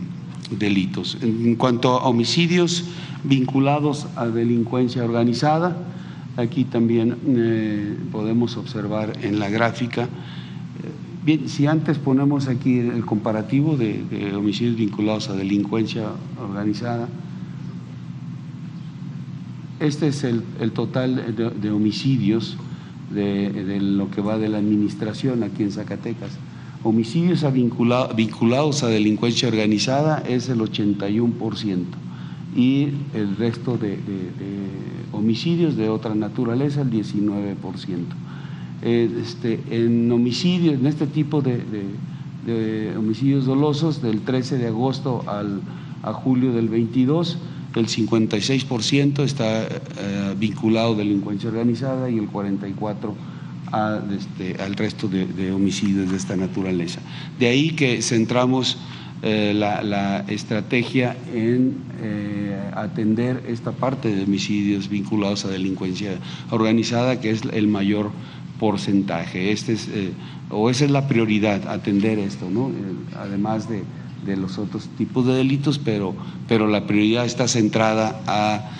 delitos. 0.50 1.18
En 1.22 1.56
cuanto 1.56 1.98
a 1.98 2.08
homicidios 2.08 2.84
vinculados 3.24 4.06
a 4.16 4.26
delincuencia 4.26 5.04
organizada, 5.04 5.76
aquí 6.36 6.64
también 6.64 7.16
eh, 7.26 7.96
podemos 8.12 8.56
observar 8.56 9.12
en 9.22 9.38
la 9.38 9.48
gráfica, 9.48 10.04
eh, 10.04 10.08
bien, 11.26 11.48
si 11.50 11.66
antes 11.66 11.98
ponemos 11.98 12.48
aquí 12.48 12.78
el 12.78 13.04
comparativo 13.04 13.76
de, 13.76 14.32
homicidios 14.34 14.76
vinculados 14.76 15.28
a 15.28 15.34
delincuencia 15.34 16.12
organizada, 16.40 17.08
este 19.80 20.08
es 20.08 20.24
el, 20.24 20.42
total 20.72 21.36
de, 21.36 21.70
homicidios 21.70 22.56
de 23.10 23.78
lo 23.80 24.10
que 24.10 24.22
va 24.22 24.38
de 24.38 24.48
la 24.48 24.56
administración 24.56 25.42
aquí 25.42 25.62
en 25.62 25.72
Zacatecas 25.72 26.38
homicidios 26.86 27.44
vinculados 27.52 28.82
a 28.82 28.88
delincuencia 28.88 29.48
organizada 29.48 30.22
es 30.26 30.48
el 30.48 30.60
81% 30.60 31.84
y 32.54 32.88
el 33.12 33.36
resto 33.36 33.76
de, 33.76 33.98
homicidios 35.12 35.76
de 35.76 35.88
otra 35.88 36.14
naturaleza 36.14 36.82
el 36.82 36.90
19%. 36.90 37.56
Eh, 38.82 39.10
este, 39.22 39.58
en 39.70 40.12
homicidios, 40.12 40.74
en 40.74 40.86
este 40.86 41.06
tipo 41.06 41.40
de, 41.40 41.56
homicidios 42.96 43.46
dolosos, 43.46 44.02
del 44.02 44.20
13 44.20 44.58
de 44.58 44.68
agosto 44.68 45.24
al, 45.26 45.62
a 46.02 46.12
julio 46.12 46.52
del 46.52 46.68
22, 46.68 47.38
el 47.74 47.88
56% 47.88 49.24
está 49.24 49.64
eh, 49.64 50.34
vinculado 50.38 50.94
a 50.94 50.96
delincuencia 50.96 51.48
organizada 51.48 52.08
y 52.08 52.18
el 52.18 52.30
44% 52.30 53.14
este, 54.16 54.62
al 54.62 54.74
resto 54.76 55.08
de, 55.08 55.52
homicidios 55.52 56.10
de 56.10 56.16
esta 56.16 56.36
naturaleza. 56.36 57.00
De 57.38 57.48
ahí 57.48 57.70
que 57.70 58.00
centramos 58.00 58.78
eh, 59.22 59.52
la, 59.54 60.24
estrategia 60.28 61.16
en 61.34 61.84
atender 62.74 63.42
esta 63.48 63.72
parte 63.72 64.14
de 64.14 64.24
homicidios 64.24 64.88
vinculados 64.88 65.44
a 65.46 65.48
delincuencia 65.48 66.18
organizada, 66.50 67.20
que 67.20 67.30
es 67.30 67.42
el 67.52 67.68
mayor 67.68 68.12
porcentaje. 68.58 69.52
Este 69.52 69.72
es, 69.72 69.88
eh, 69.88 70.12
o 70.50 70.70
esa 70.70 70.84
es 70.84 70.90
la 70.90 71.08
prioridad, 71.08 71.68
atender 71.68 72.18
esto, 72.18 72.48
¿no? 72.50 72.70
además 73.18 73.68
de, 73.68 73.82
de, 74.24 74.36
los 74.36 74.58
otros 74.58 74.88
tipos 74.96 75.26
de 75.26 75.34
delitos, 75.34 75.78
pero, 75.78 76.14
pero 76.48 76.66
la 76.66 76.86
prioridad 76.86 77.24
está 77.24 77.48
centrada 77.48 78.20
a 78.26 78.70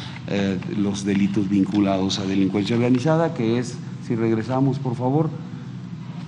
los 0.77 1.05
delitos 1.05 1.49
vinculados 1.49 2.19
a 2.19 2.25
delincuencia 2.25 2.75
organizada, 2.75 3.33
que 3.33 3.61
es 3.61 3.77
si 4.07 4.15
regresamos 4.15 4.79
por 4.79 4.95
favor, 4.95 5.31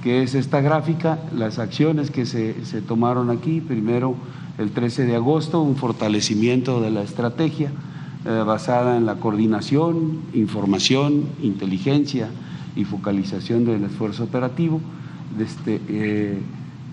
que 0.03 0.23
es 0.23 0.35
esta 0.35 0.61
gráfica, 0.61 1.19
las 1.37 1.59
acciones 1.59 2.11
que 2.11 2.27
se, 2.27 2.55
tomaron 2.83 3.31
aquí. 3.31 3.61
Primero, 3.61 4.15
el 4.59 4.71
13 4.71 5.07
de 5.07 5.17
agosto, 5.17 5.61
un 5.63 5.77
fortalecimiento 5.77 6.81
de 6.81 6.91
la 6.91 7.03
estrategia 7.03 7.71
eh, 8.25 8.43
basada 8.45 8.97
en 8.97 9.07
la 9.07 9.17
coordinación, 9.17 10.21
información, 10.35 11.25
inteligencia 11.43 12.29
y 12.79 12.85
focalización 12.85 13.65
del 13.65 13.85
esfuerzo 13.85 14.25
operativo. 14.25 14.81
Este, 15.39 15.81
eh, 15.89 16.39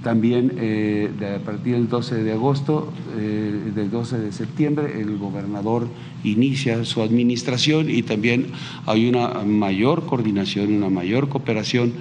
también 0.04 0.54
eh, 0.58 1.10
a 1.39 1.43
partir 1.43 1.76
del 1.76 1.88
12 1.88 2.24
de 2.24 2.34
agosto, 2.34 2.91
eh, 3.17 3.71
del 3.74 3.89
12 3.89 4.19
de 4.19 4.32
septiembre, 4.32 5.00
el 5.00 5.17
gobernador 5.17 5.88
inicia 6.24 6.84
su 6.86 7.02
administración 7.02 7.89
y 7.89 8.02
también 8.02 8.48
hay 8.86 9.08
una 9.08 9.43
mayor 9.43 10.06
coordinación, 10.06 10.74
una 10.74 10.89
mayor 10.89 11.30
cooperación, 11.30 11.93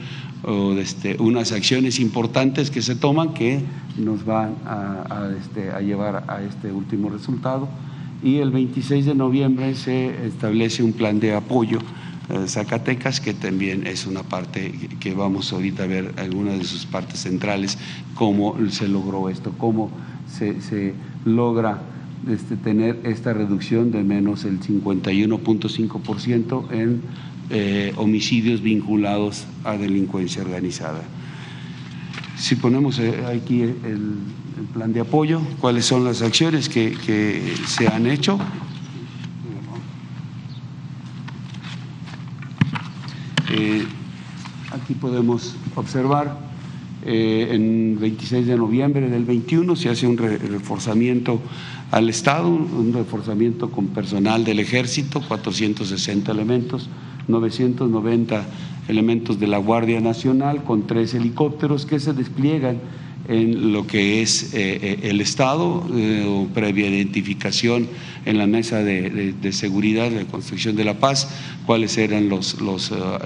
este, 0.77 1.16
unas 1.20 1.53
acciones 1.53 1.99
importantes 2.01 2.70
que 2.70 2.83
se 2.83 2.94
toman 2.94 3.33
que 3.33 3.62
nos 3.97 4.27
van 4.27 4.57
a, 4.66 5.31
este, 5.40 5.70
a 5.70 5.81
llevar 5.81 6.25
a 6.29 6.42
este 6.42 6.70
último 6.73 7.09
resultado. 7.09 7.68
Y 8.23 8.37
el 8.38 8.51
26 8.51 9.07
de 9.07 9.14
noviembre 9.14 9.75
se 9.75 10.27
establece 10.27 10.83
un 10.83 10.92
plan 10.92 11.20
de 11.20 11.35
apoyo 11.35 11.79
Zacatecas, 12.46 13.20
que 13.20 13.34
también 13.34 13.87
es 13.87 14.06
una 14.06 14.22
parte 14.22 14.72
que 14.98 15.12
vamos 15.14 15.52
ahorita 15.52 15.84
a 15.84 15.87
ver 15.87 16.14
algunas 16.16 16.58
de 16.58 16.64
sus 16.64 16.87
partes 16.87 17.20
centrales, 17.20 17.76
cómo 18.14 18.56
se 18.70 18.88
logró 18.88 19.28
esto, 19.28 19.52
cómo 19.58 19.90
se, 20.26 20.94
logra 21.24 21.82
este, 22.28 22.56
tener 22.56 23.00
esta 23.04 23.34
reducción 23.34 23.90
de 23.90 24.02
menos 24.02 24.44
el 24.44 24.60
51.5% 24.60 26.72
en 26.72 27.02
eh, 27.50 27.92
homicidios 27.96 28.62
vinculados 28.62 29.44
a 29.64 29.76
delincuencia 29.76 30.42
organizada. 30.42 31.02
Si 32.38 32.56
ponemos 32.56 32.98
eh, 32.98 33.22
aquí 33.26 33.62
el, 33.62 34.18
plan 34.72 34.92
de 34.92 35.00
apoyo, 35.00 35.40
cuáles 35.60 35.84
son 35.84 36.04
las 36.04 36.22
acciones 36.22 36.68
que 36.68 37.54
se 37.66 37.87
han 37.87 38.06
hecho 38.06 38.38
Aquí 44.71 44.95
podemos 44.95 45.55
observar, 45.77 46.37
eh, 47.07 47.49
en 47.53 47.99
26 48.01 48.47
de 48.47 48.57
noviembre 48.57 49.09
del 49.09 49.25
21 49.25 49.77
se 49.77 49.90
hace 49.90 50.07
un 50.07 50.17
reforzamiento 50.17 51.40
al 51.90 52.09
Estado, 52.09 52.49
un 52.49 52.93
reforzamiento 52.93 53.71
con 53.71 53.88
personal 53.88 54.45
del 54.45 54.59
Ejército, 54.59 55.21
460 55.21 56.33
elementos, 56.33 56.88
990 57.29 58.47
elementos 58.88 59.38
de 59.38 59.47
la 59.47 59.59
Guardia 59.59 60.01
Nacional 60.01 60.64
con 60.64 60.87
tres 60.87 61.14
helicópteros 61.14 61.87
que 61.87 62.01
se 62.01 62.12
despliegan 62.12 62.79
en 63.28 63.72
lo 63.72 63.87
que 63.87 64.22
es 64.22 64.54
eh, 64.54 64.78
eh, 64.82 64.98
el 65.04 65.20
Estado, 65.20 65.87
eh, 65.94 66.46
previa 66.52 66.88
identificación 66.88 67.88
en 68.24 68.38
la 68.38 68.46
mesa 68.46 68.82
de, 68.82 69.34
seguridad, 69.52 70.10
de 70.10 70.26
construcción 70.26 70.76
de 70.76 70.84
la 70.84 70.98
paz, 70.98 71.28
cuáles 71.66 71.96
eran 71.98 72.28
los, 72.28 72.58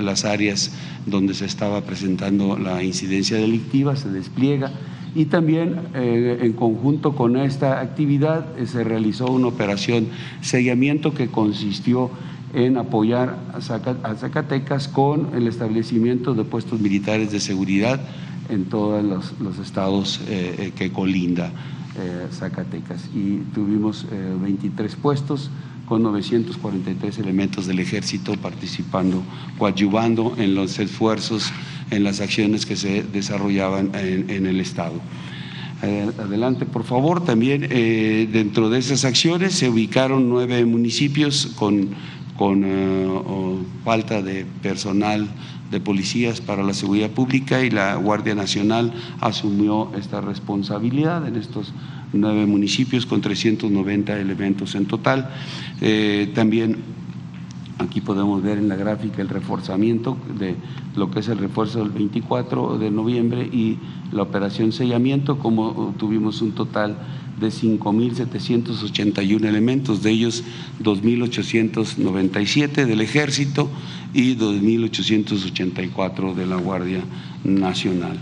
las 0.00 0.24
áreas 0.24 0.72
donde 1.06 1.34
se 1.34 1.46
estaba 1.46 1.82
presentando 1.82 2.58
la 2.58 2.82
incidencia 2.82 3.36
delictiva, 3.36 3.96
se 3.96 4.10
despliega. 4.10 4.72
Y 5.14 5.24
también 5.24 5.80
en 5.94 6.52
conjunto 6.52 7.16
con 7.16 7.36
esta 7.36 7.80
actividad 7.80 8.46
se 8.66 8.84
realizó 8.84 9.26
una 9.26 9.46
operación 9.48 10.08
sellamiento 10.42 11.14
que 11.14 11.28
consistió 11.28 12.10
en 12.54 12.76
apoyar 12.76 13.38
a 13.52 13.60
Zacatecas 13.60 14.86
con 14.86 15.30
el 15.34 15.46
establecimiento 15.48 16.34
de 16.34 16.44
puestos 16.44 16.80
militares 16.80 17.32
de 17.32 17.40
seguridad 17.40 18.00
en 18.48 18.64
todos 18.66 19.04
los, 19.40 19.58
estados 19.58 20.20
eh, 20.28 20.54
eh, 20.58 20.72
que 20.76 20.90
colinda 20.90 21.52
eh, 21.98 22.26
Zacatecas. 22.32 23.08
Y 23.14 23.38
tuvimos 23.54 24.06
23 24.40 24.96
puestos 24.96 25.50
con 25.86 26.02
943 26.02 27.18
elementos 27.18 27.66
del 27.66 27.80
ejército 27.80 28.34
participando, 28.34 29.22
coadyuvando 29.56 30.34
en 30.36 30.54
los 30.54 30.78
esfuerzos, 30.78 31.50
en 31.90 32.04
las 32.04 32.20
acciones 32.20 32.66
que 32.66 32.76
se 32.76 33.02
desarrollaban 33.02 33.92
en, 33.94 34.46
el 34.46 34.60
Estado. 34.60 35.00
adelante, 35.80 36.66
por 36.66 36.84
favor. 36.84 37.24
También 37.24 37.62
dentro 38.30 38.68
de 38.68 38.78
esas 38.78 39.06
acciones 39.06 39.54
se 39.54 39.70
ubicaron 39.70 40.28
nueve 40.28 40.62
municipios 40.66 41.54
con, 41.56 41.88
con 42.36 42.66
falta 43.82 44.20
de 44.20 44.44
personal 44.62 45.26
de 45.70 45.80
policías 45.80 46.40
para 46.40 46.62
la 46.62 46.74
seguridad 46.74 47.10
pública 47.10 47.62
y 47.62 47.70
la 47.70 47.96
Guardia 47.96 48.34
Nacional 48.34 48.92
asumió 49.20 49.90
esta 49.96 50.20
responsabilidad 50.20 51.26
en 51.26 51.36
estos 51.36 51.72
nueve 52.12 52.46
municipios 52.46 53.04
con 53.06 53.20
390 53.20 54.18
elementos 54.18 54.74
en 54.74 54.86
total. 54.86 55.30
Eh, 55.80 56.32
también 56.34 56.78
aquí 57.78 58.00
podemos 58.00 58.42
ver 58.42 58.58
en 58.58 58.68
la 58.68 58.76
gráfica 58.76 59.22
el 59.22 59.28
reforzamiento 59.28 60.16
de 60.38 60.56
lo 60.96 61.10
que 61.10 61.20
es 61.20 61.28
el 61.28 61.38
refuerzo 61.38 61.78
del 61.80 61.90
24 61.90 62.78
de 62.78 62.90
noviembre 62.90 63.42
y 63.42 63.78
la 64.12 64.22
operación 64.22 64.72
sellamiento, 64.72 65.38
como 65.38 65.94
tuvimos 65.98 66.42
un 66.42 66.52
total 66.52 66.96
de 67.40 67.48
5.781 67.48 69.44
elementos, 69.44 70.02
de 70.02 70.10
ellos 70.10 70.44
2.897 70.82 72.86
del 72.86 73.00
Ejército 73.00 73.68
y 74.12 74.36
2.884 74.36 76.34
de 76.34 76.46
la 76.46 76.56
Guardia 76.56 77.00
Nacional. 77.44 78.18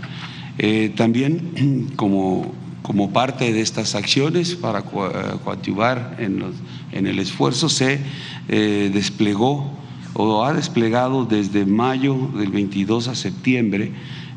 Eh, 0.57 0.91
también 0.95 1.89
como, 1.95 2.53
como 2.81 3.11
parte 3.11 3.53
de 3.53 3.61
estas 3.61 3.95
acciones 3.95 4.55
para 4.55 4.83
coadyuvar 4.83 6.17
en, 6.19 6.39
los, 6.39 6.55
en 6.91 7.07
el 7.07 7.19
esfuerzo 7.19 7.69
se 7.69 7.99
eh, 8.47 8.89
desplegó 8.93 9.71
o 10.13 10.43
ha 10.43 10.53
desplegado 10.53 11.25
desde 11.25 11.65
mayo 11.65 12.31
del 12.35 12.49
22 12.49 13.07
a 13.07 13.15
septiembre 13.15 13.91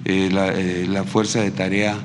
eh, 0.05 0.87
la 0.89 1.05
Fuerza 1.05 1.41
de 1.41 1.51
Tarea 1.51 1.99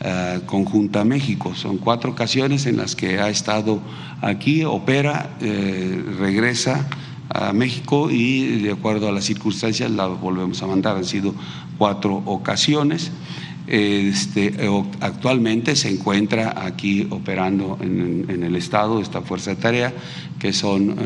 eh, 0.00 0.40
conjunta 0.46 1.04
México. 1.04 1.54
Son 1.54 1.78
cuatro 1.78 2.12
ocasiones 2.12 2.66
en 2.66 2.76
las 2.76 2.94
que 2.94 3.18
ha 3.18 3.28
estado 3.28 3.80
aquí, 4.20 4.64
opera, 4.64 5.36
eh, 5.40 6.02
regresa 6.18 6.88
a 7.30 7.52
México 7.52 8.10
y 8.10 8.60
de 8.62 8.72
acuerdo 8.72 9.08
a 9.08 9.12
las 9.12 9.24
circunstancias 9.24 9.90
la 9.90 10.06
volvemos 10.06 10.62
a 10.62 10.66
mandar. 10.66 10.96
Han 10.96 11.04
sido 11.04 11.34
cuatro 11.78 12.22
ocasiones. 12.26 13.10
Este, 13.66 14.54
actualmente 15.00 15.76
se 15.76 15.90
encuentra 15.90 16.64
aquí 16.64 17.06
operando 17.10 17.76
en, 17.82 18.42
el 18.42 18.56
Estado 18.56 19.02
esta 19.02 19.20
fuerza 19.20 19.50
de 19.50 19.56
tarea 19.56 19.92
que 20.38 20.54
son, 20.54 20.96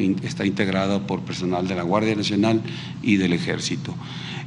eh, 0.00 0.16
está 0.24 0.44
integrada 0.44 1.06
por 1.06 1.20
personal 1.20 1.68
de 1.68 1.76
la 1.76 1.82
Guardia 1.82 2.16
Nacional 2.16 2.60
y 3.02 3.18
del 3.18 3.34
Ejército. 3.34 3.94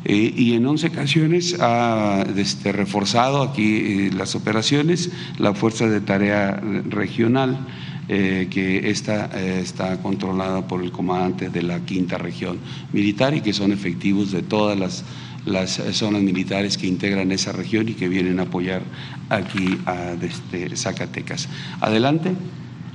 Eh, 0.04 0.34
y 0.36 0.54
en 0.54 0.66
11 0.66 0.88
ocasiones 0.88 1.58
ha 1.60 2.26
este, 2.36 2.72
reforzado 2.72 3.44
aquí 3.44 3.76
eh, 3.76 4.12
las 4.16 4.36
operaciones 4.36 5.12
la 5.38 5.54
Fuerza 5.54 5.88
de 5.88 6.02
Tarea 6.02 6.60
Regional, 6.90 7.68
eh, 8.10 8.48
que 8.50 8.90
esta, 8.90 9.26
está 9.40 10.02
controlada 10.02 10.68
por 10.68 10.84
el 10.84 10.92
comandante 10.92 11.50
de 11.50 11.62
la 11.62 11.82
quinta 11.86 12.18
región 12.18 12.58
militar 12.92 13.36
y 13.36 13.42
que 13.42 13.54
son 13.54 13.72
efectivos 13.72 14.32
de 14.32 14.42
todas 14.42 14.78
las, 14.78 15.06
las 15.46 15.82
zonas 15.92 16.24
militares 16.24 16.78
que 16.78 16.88
integran 16.88 17.32
esa 17.32 17.52
región 17.52 17.88
y 17.88 17.94
que 17.94 18.10
vienen 18.10 18.40
a 18.40 18.44
apoyar 18.44 18.82
aquí 19.30 19.78
a 19.86 20.14
este, 20.20 20.76
Zacatecas. 20.76 21.48
Adelante. 21.80 22.32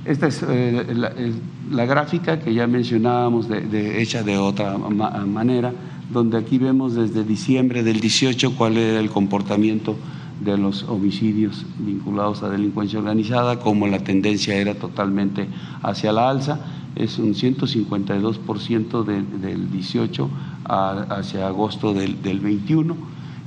Esta 0.05 0.27
es 0.27 0.41
la, 0.41 1.85
gráfica 1.85 2.39
que 2.39 2.53
ya 2.53 2.65
mencionábamos, 2.65 3.49
de, 3.49 4.01
hecha 4.01 4.23
de 4.23 4.37
otra 4.37 4.77
manera 4.77 5.73
donde 6.11 6.37
aquí 6.37 6.57
vemos 6.57 6.95
desde 6.95 7.23
diciembre 7.23 7.83
del 7.83 7.99
18 7.99 8.55
cuál 8.55 8.77
era 8.77 8.99
el 8.99 9.09
comportamiento 9.09 9.95
de 10.43 10.57
los 10.57 10.83
homicidios 10.83 11.65
vinculados 11.79 12.43
a 12.43 12.49
delincuencia 12.49 12.99
organizada, 12.99 13.59
como 13.59 13.87
la 13.87 13.99
tendencia 13.99 14.55
era 14.55 14.75
totalmente 14.75 15.47
hacia 15.81 16.11
la 16.11 16.29
alza, 16.29 16.59
es 16.95 17.19
un 17.19 17.33
152% 17.33 19.03
del 19.03 19.71
18 19.71 20.29
hacia 20.65 21.47
agosto 21.47 21.93
del, 21.93 22.39
21, 22.39 22.95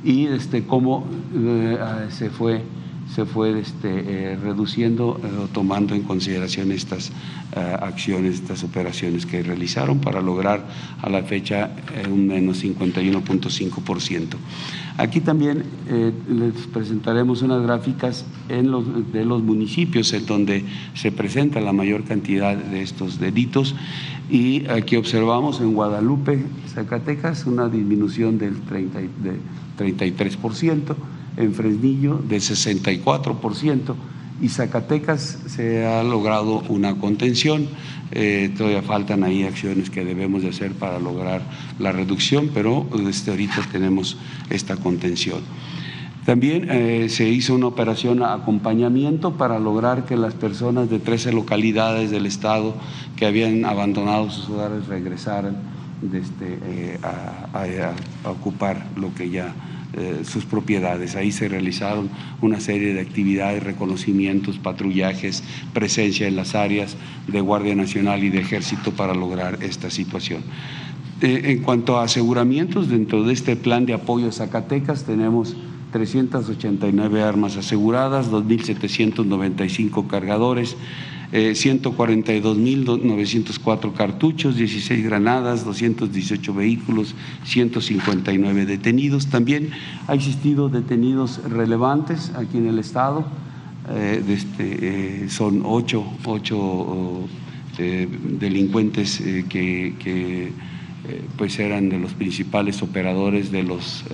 y 0.05 0.27
este, 0.27 0.66
cómo 0.66 1.05
eh, 1.35 1.79
se 2.09 2.31
fue 2.31 2.62
se 3.14 3.27
fue 3.27 3.59
este, 3.59 3.88
eh, 4.33 4.37
reduciendo, 4.37 5.20
eh, 5.23 5.29
tomando 5.53 5.94
en 5.94 6.03
consideración 6.03 6.70
estas 6.70 7.11
eh, 7.57 7.77
acciones, 7.81 8.37
estas 8.37 8.62
operaciones 8.62 9.27
que 9.27 9.42
realizaron 9.42 10.01
para 10.01 10.20
lograr 10.20 10.64
a 11.03 11.09
la 11.09 11.23
fecha 11.23 11.70
un 12.11 12.29
menos 12.29 12.62
51.5%. 12.62 14.37
Aquí 14.96 15.20
también 15.20 15.64
les 16.29 16.55
presentaremos 16.66 17.42
unas 17.42 17.62
gráficas 17.62 18.27
de 18.49 19.25
los 19.25 19.42
municipios 19.42 20.12
en 20.12 20.27
donde 20.27 20.64
se 20.94 21.11
presenta 21.11 21.61
la 21.61 21.73
mayor 21.73 22.05
cantidad 22.05 22.55
de 22.55 22.83
estos 22.83 23.18
delitos 23.18 23.75
y 24.31 24.66
aquí 24.68 24.96
observamos 24.96 25.61
en 25.61 25.73
Guadalupe, 25.73 26.44
Zacatecas, 26.68 27.46
una 27.46 27.68
disminución 27.68 28.37
del 28.38 28.61
30, 28.61 28.99
de 28.99 29.38
33% 29.79 30.94
en 31.40 31.55
Fresnillo 31.55 32.18
de 32.18 32.37
64% 32.37 33.94
y 34.40 34.48
Zacatecas 34.48 35.38
se 35.46 35.87
ha 35.87 36.03
logrado 36.03 36.62
una 36.68 36.96
contención. 36.96 37.68
Eh, 38.12 38.53
todavía 38.57 38.83
faltan 38.83 39.22
ahí 39.22 39.44
acciones 39.44 39.90
que 39.90 40.05
debemos 40.05 40.42
de 40.42 40.48
hacer 40.48 40.72
para 40.72 40.98
lograr 40.98 41.42
la 41.79 41.92
reducción, 41.92 42.50
pero 42.53 42.87
desde 43.05 43.31
ahorita 43.31 43.68
tenemos 43.70 44.16
esta 44.48 44.76
contención. 44.76 45.40
También 46.24 46.68
eh, 46.70 47.09
se 47.09 47.29
hizo 47.29 47.55
una 47.55 47.66
operación 47.66 48.22
a 48.22 48.35
acompañamiento 48.35 49.33
para 49.33 49.59
lograr 49.59 50.05
que 50.05 50.16
las 50.16 50.35
personas 50.35 50.90
de 50.90 50.98
13 50.98 51.33
localidades 51.33 52.11
del 52.11 52.26
estado 52.26 52.74
que 53.16 53.26
habían 53.26 53.64
abandonado 53.64 54.31
sus 54.31 54.48
hogares 54.50 54.87
regresaran 54.87 55.57
este, 56.12 56.59
eh, 56.64 56.98
a, 57.03 58.29
ocupar 58.29 58.87
lo 58.96 59.14
que 59.14 59.31
ya 59.31 59.55
eh, 59.92 60.20
sus 60.24 60.44
propiedades. 60.44 61.16
Ahí 61.16 61.33
se 61.33 61.48
realizaron 61.48 62.09
una 62.40 62.61
serie 62.61 62.94
de 62.94 63.00
actividades, 63.00 63.62
reconocimientos, 63.62 64.59
patrullajes, 64.59 65.42
presencia 65.72 66.29
en 66.29 66.37
las 66.37 66.55
áreas 66.55 66.96
de 67.26 67.40
Guardia 67.40 67.74
Nacional 67.74 68.22
y 68.22 68.31
de 68.31 68.40
Ejército 68.40 68.92
para 68.92 69.14
lograr 69.14 69.62
esta 69.62 69.90
situación. 69.90 70.42
en 71.22 71.62
cuanto 71.62 71.98
a 71.98 72.05
aseguramientos, 72.05 72.88
dentro 72.88 73.24
de 73.24 73.35
este 73.35 73.55
plan 73.57 73.85
de 73.85 73.92
apoyo 73.92 74.29
a 74.29 74.33
Zacatecas 74.33 75.05
tenemos 75.05 75.55
389 75.90 77.22
armas 77.22 77.57
aseguradas, 77.57 78.31
2.795 78.31 80.07
cargadores, 80.07 80.76
142.904 81.33 83.88
eh, 83.88 83.93
cartuchos, 83.97 84.57
16 84.57 85.05
granadas, 85.05 85.64
218 85.64 86.55
vehículos, 86.55 87.14
159 87.45 88.66
detenidos. 88.66 89.29
También 89.29 89.71
ha 90.09 90.14
existido 90.14 90.69
detenidos 90.69 91.40
relevantes 91.45 92.33
aquí 92.35 92.59
en 92.59 92.66
el 92.66 92.79
Estado. 92.79 93.25
Eh, 93.90 94.23
este, 94.29 95.25
eh, 95.25 95.31
son 95.31 95.62
ocho, 95.64 96.05
ocho 96.25 97.27
delincuentes 98.38 99.23
que, 99.49 100.53
pues 101.38 101.59
eran 101.59 101.88
de 101.88 101.99
los 101.99 102.12
principales 102.12 102.83
operadores 102.83 103.51
de 103.51 103.62
los 103.62 104.05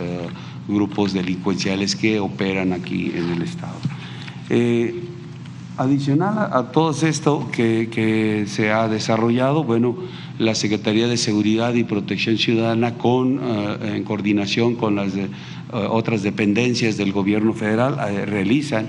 grupos 0.69 1.13
delincuenciales 1.13 1.97
que 1.97 2.21
operan 2.21 2.73
aquí 2.73 3.11
en 3.15 3.31
el 3.31 3.43
Estado. 3.43 3.75
Eh, 4.49 4.95
adicional 5.77 6.51
a, 6.53 6.71
todo 6.73 6.91
esto 7.07 7.49
que, 7.53 8.45
se 8.47 8.73
ha 8.73 8.89
desarrollado, 8.89 9.65
bueno, 9.65 9.97
la 10.39 10.55
Secretaría 10.55 11.09
de 11.09 11.17
Seguridad 11.17 11.75
y 11.75 11.85
Protección 11.85 12.39
Ciudadana, 12.39 12.95
con, 12.95 13.41
eh, 13.43 13.97
en 13.97 14.05
coordinación 14.05 14.77
con 14.77 14.97
las 14.97 15.15
eh, 15.15 15.29
otras 15.73 16.23
dependencias 16.23 16.97
del 16.97 17.13
gobierno 17.13 17.53
federal, 17.53 17.97
realizan 18.27 18.89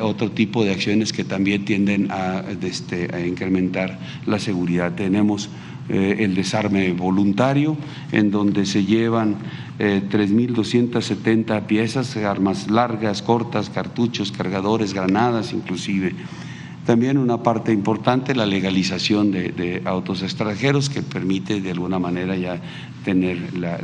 otro 0.00 0.32
tipo 0.32 0.64
de 0.64 0.72
acciones 0.72 1.12
que 1.12 1.22
también 1.22 1.64
tienden 1.64 2.10
a, 2.10 2.42
este, 2.60 3.08
a 3.14 3.24
incrementar 3.24 4.00
la 4.26 4.40
seguridad. 4.40 4.94
Tenemos 4.96 5.48
el 5.90 6.34
desarme 6.34 6.92
voluntario, 6.92 7.76
en 8.12 8.30
donde 8.30 8.66
se 8.66 8.84
llevan 8.84 9.36
3.270 9.78 11.58
eh, 11.58 11.62
piezas, 11.66 12.16
armas 12.16 12.70
largas, 12.70 13.22
cortas, 13.22 13.70
cartuchos, 13.70 14.30
cargadores, 14.30 14.92
granadas 14.92 15.52
inclusive. 15.52 16.14
También 16.84 17.18
una 17.18 17.42
parte 17.42 17.72
importante, 17.72 18.34
la 18.34 18.46
legalización 18.46 19.30
de, 19.30 19.82
autos 19.84 20.22
extranjeros, 20.22 20.90
que 20.90 21.02
permite 21.02 21.60
de 21.60 21.70
alguna 21.70 21.98
manera 21.98 22.36
ya 22.36 22.60
tener 23.04 23.56
la, 23.56 23.78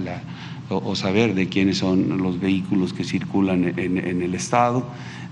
o, 0.69 0.97
saber 0.97 1.35
de 1.35 1.49
quiénes 1.49 1.79
son 1.79 2.19
los 2.19 2.41
vehículos 2.41 2.93
que 2.93 3.05
circulan 3.05 3.75
en, 3.79 4.23
el 4.23 4.35
Estado. 4.35 4.87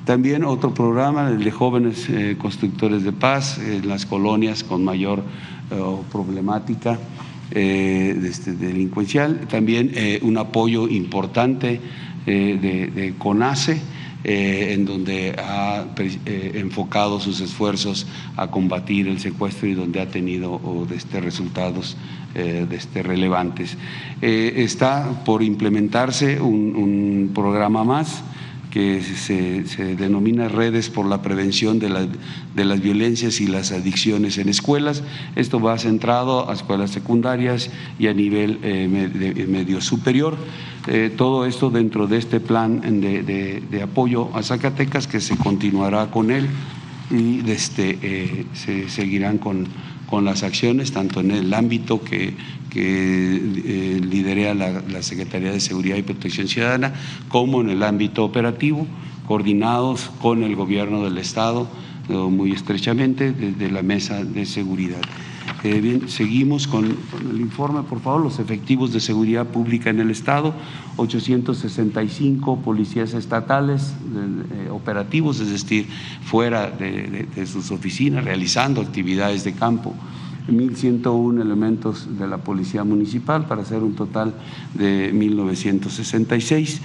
También 0.04 0.44
otro 0.44 0.74
programa, 0.74 1.30
de 1.30 1.50
jóvenes 1.50 2.08
eh, 2.10 2.36
constructores 2.38 3.04
de 3.04 3.12
paz 3.12 3.58
en 3.58 3.88
las 3.88 4.04
colonias 4.04 4.62
con 4.62 4.84
mayor 4.84 5.22
eh, 5.70 5.96
problemática 6.12 6.98
eh, 7.50 8.18
este, 8.24 8.52
delincuencial, 8.52 9.46
también 9.48 9.92
eh, 9.94 10.18
un 10.22 10.38
apoyo 10.38 10.88
importante 10.88 11.80
eh, 12.26 12.90
de, 12.94 13.14
CONACE, 13.18 13.80
en 14.26 14.86
donde 14.86 15.36
ha 15.38 15.84
enfocado 16.24 17.20
sus 17.20 17.42
esfuerzos 17.42 18.06
a 18.38 18.50
combatir 18.50 19.06
el 19.06 19.20
secuestro 19.20 19.68
y 19.68 19.74
donde 19.74 20.00
ha 20.00 20.08
tenido 20.08 20.58
este, 20.94 21.20
resultados 21.20 21.98
este, 22.34 23.02
relevantes. 23.02 23.76
está 24.22 25.22
por 25.26 25.42
implementarse 25.42 26.40
un 26.40 27.32
programa 27.34 27.84
más 27.84 28.24
que 28.74 29.00
se, 29.02 29.94
denomina 29.94 30.48
Redes 30.48 30.90
por 30.90 31.06
la 31.06 31.22
Prevención 31.22 31.78
de, 31.78 31.88
las 32.64 32.80
Violencias 32.80 33.40
y 33.40 33.46
las 33.46 33.70
Adicciones 33.70 34.37
en 34.37 34.48
Escuelas. 34.48 35.04
Esto 35.37 35.60
va 35.60 35.78
centrado 35.78 36.50
a 36.50 36.54
escuelas 36.54 36.90
secundarias 36.90 37.70
y 38.00 38.08
a 38.08 38.14
nivel 38.14 38.58
eh, 38.64 39.46
medio 39.48 39.80
superior. 39.80 40.37
Eh, 40.88 41.12
todo 41.16 41.46
esto 41.46 41.70
dentro 41.70 42.08
de 42.08 42.18
este 42.18 42.40
plan 42.40 42.80
de, 42.80 43.80
apoyo 43.80 44.34
a 44.34 44.42
Zacatecas 44.42 45.06
que 45.06 45.20
se 45.20 45.37
continuará 45.37 46.10
con 46.10 46.32
él 46.32 46.48
y 47.12 47.48
este, 47.48 47.96
eh, 48.02 48.44
se 48.54 48.88
seguirán 48.88 49.38
con 49.38 49.68
con 50.08 50.24
las 50.24 50.42
acciones, 50.42 50.92
tanto 50.92 51.20
en 51.20 51.30
el 51.30 51.52
ámbito 51.54 52.02
que, 52.02 52.34
eh, 52.76 54.00
lidera 54.02 54.52
la, 54.52 55.02
Secretaría 55.02 55.52
de 55.52 55.60
Seguridad 55.60 55.96
y 55.96 56.02
Protección 56.02 56.48
Ciudadana, 56.48 56.92
como 57.28 57.60
en 57.60 57.70
el 57.70 57.82
ámbito 57.82 58.24
operativo, 58.24 58.86
coordinados 59.26 60.10
con 60.20 60.42
el 60.42 60.56
gobierno 60.56 61.04
del 61.04 61.18
Estado 61.18 61.68
muy 62.08 62.52
estrechamente 62.52 63.32
desde 63.32 63.70
la 63.70 63.82
mesa 63.82 64.24
de 64.24 64.46
seguridad. 64.46 65.00
Eh, 65.64 65.80
bien, 65.80 66.10
seguimos 66.10 66.66
con, 66.66 66.84
el 66.84 67.40
informe, 67.40 67.82
por 67.84 68.00
favor, 68.00 68.20
los 68.20 68.38
efectivos 68.38 68.92
de 68.92 69.00
seguridad 69.00 69.46
pública 69.46 69.88
en 69.88 69.98
el 69.98 70.10
Estado, 70.10 70.52
865 70.96 72.58
policías 72.58 73.14
estatales 73.14 73.94
eh, 74.14 74.68
operativos, 74.70 75.40
es 75.40 75.50
decir, 75.50 75.86
fuera 76.22 76.70
de, 76.70 77.46
sus 77.46 77.70
oficinas, 77.70 78.24
realizando 78.24 78.82
actividades 78.82 79.44
de 79.44 79.54
campo. 79.54 79.94
1.101 80.48 81.40
elementos 81.40 82.18
de 82.18 82.28
la 82.28 82.36
Policía 82.36 82.84
Municipal 82.84 83.46
para 83.46 83.62
hacer 83.62 83.82
un 83.82 83.94
total 83.94 84.34
de 84.74 85.14
1.966. 85.14 86.80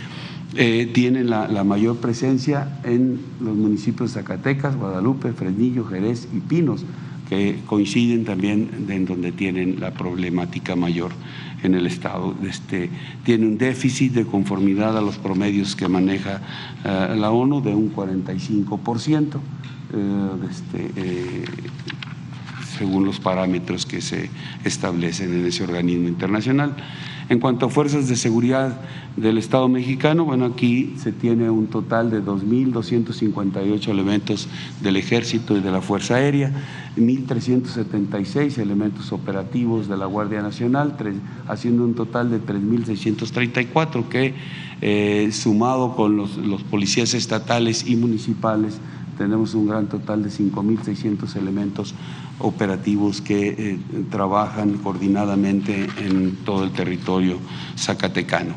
Eh, 0.55 0.89
tienen 0.93 1.29
la, 1.29 1.63
mayor 1.63 1.97
presencia 1.97 2.79
en 2.83 3.19
los 3.39 3.55
municipios 3.55 4.13
de 4.13 4.21
Zacatecas, 4.21 4.75
Guadalupe, 4.75 5.31
Fresnillo, 5.33 5.85
Jerez 5.85 6.27
y 6.33 6.39
Pinos 6.39 6.85
que 7.29 7.59
coinciden 7.67 8.25
también 8.25 8.87
en 8.89 9.05
donde 9.05 9.31
tienen 9.31 9.79
la 9.79 9.91
problemática 9.91 10.75
mayor 10.75 11.11
en 11.61 11.75
el 11.75 11.85
Estado. 11.85 12.33
Este, 12.43 12.89
tiene 13.23 13.45
un 13.45 13.57
déficit 13.57 14.13
de 14.13 14.25
conformidad 14.25 14.97
a 14.97 15.01
los 15.01 15.19
promedios 15.19 15.75
que 15.75 15.87
maneja 15.87 16.41
eh, 16.83 17.15
la 17.15 17.29
ONU 17.31 17.61
de 17.61 17.75
un 17.75 17.93
45%, 17.93 19.39
eh, 19.91 20.29
este, 20.49 20.91
eh, 20.95 21.45
según 22.79 23.03
los 23.03 23.19
parámetros 23.19 23.85
que 23.85 23.99
se 23.99 24.29
establecen 24.63 25.33
en 25.33 25.45
ese 25.45 25.63
organismo 25.63 26.07
internacional. 26.07 26.77
En 27.27 27.39
cuanto 27.39 27.65
a 27.65 27.69
fuerzas 27.69 28.07
de 28.07 28.15
seguridad 28.15 28.79
del 29.17 29.37
Estado 29.37 29.67
mexicano, 29.67 30.23
bueno, 30.23 30.45
aquí 30.45 30.95
se 30.97 31.11
tiene 31.11 31.49
un 31.49 31.67
total 31.67 32.09
de 32.09 32.23
2.258 32.23 33.89
elementos 33.89 34.47
del 34.81 34.95
Ejército 34.95 35.57
y 35.57 35.59
de 35.59 35.71
la 35.71 35.81
Fuerza 35.81 36.15
Aérea, 36.15 36.51
1.376 36.97 38.57
elementos 38.57 39.11
operativos 39.11 39.89
de 39.89 39.97
la 39.97 40.05
Guardia 40.05 40.41
Nacional, 40.41 40.95
haciendo 41.49 41.83
un 41.83 41.95
total 41.95 42.31
de 42.31 42.41
3.634 42.41 44.07
que, 44.07 44.33
eh, 44.81 45.29
sumado 45.33 45.97
con 45.97 46.15
los, 46.15 46.37
los 46.37 46.63
policías 46.63 47.13
estatales 47.13 47.85
y 47.87 47.97
municipales, 47.97 48.79
tenemos 49.19 49.53
un 49.53 49.67
gran 49.67 49.87
total 49.87 50.23
de 50.23 50.29
5.600 50.29 51.35
elementos 51.35 51.93
operativos 52.39 53.21
que 53.21 53.49
eh, 53.49 53.79
trabajan 54.09 54.77
coordinadamente 54.77 55.87
en 55.97 56.37
todo 56.45 56.63
el 56.63 56.71
territorio 56.71 57.37
zacatecano. 57.77 58.55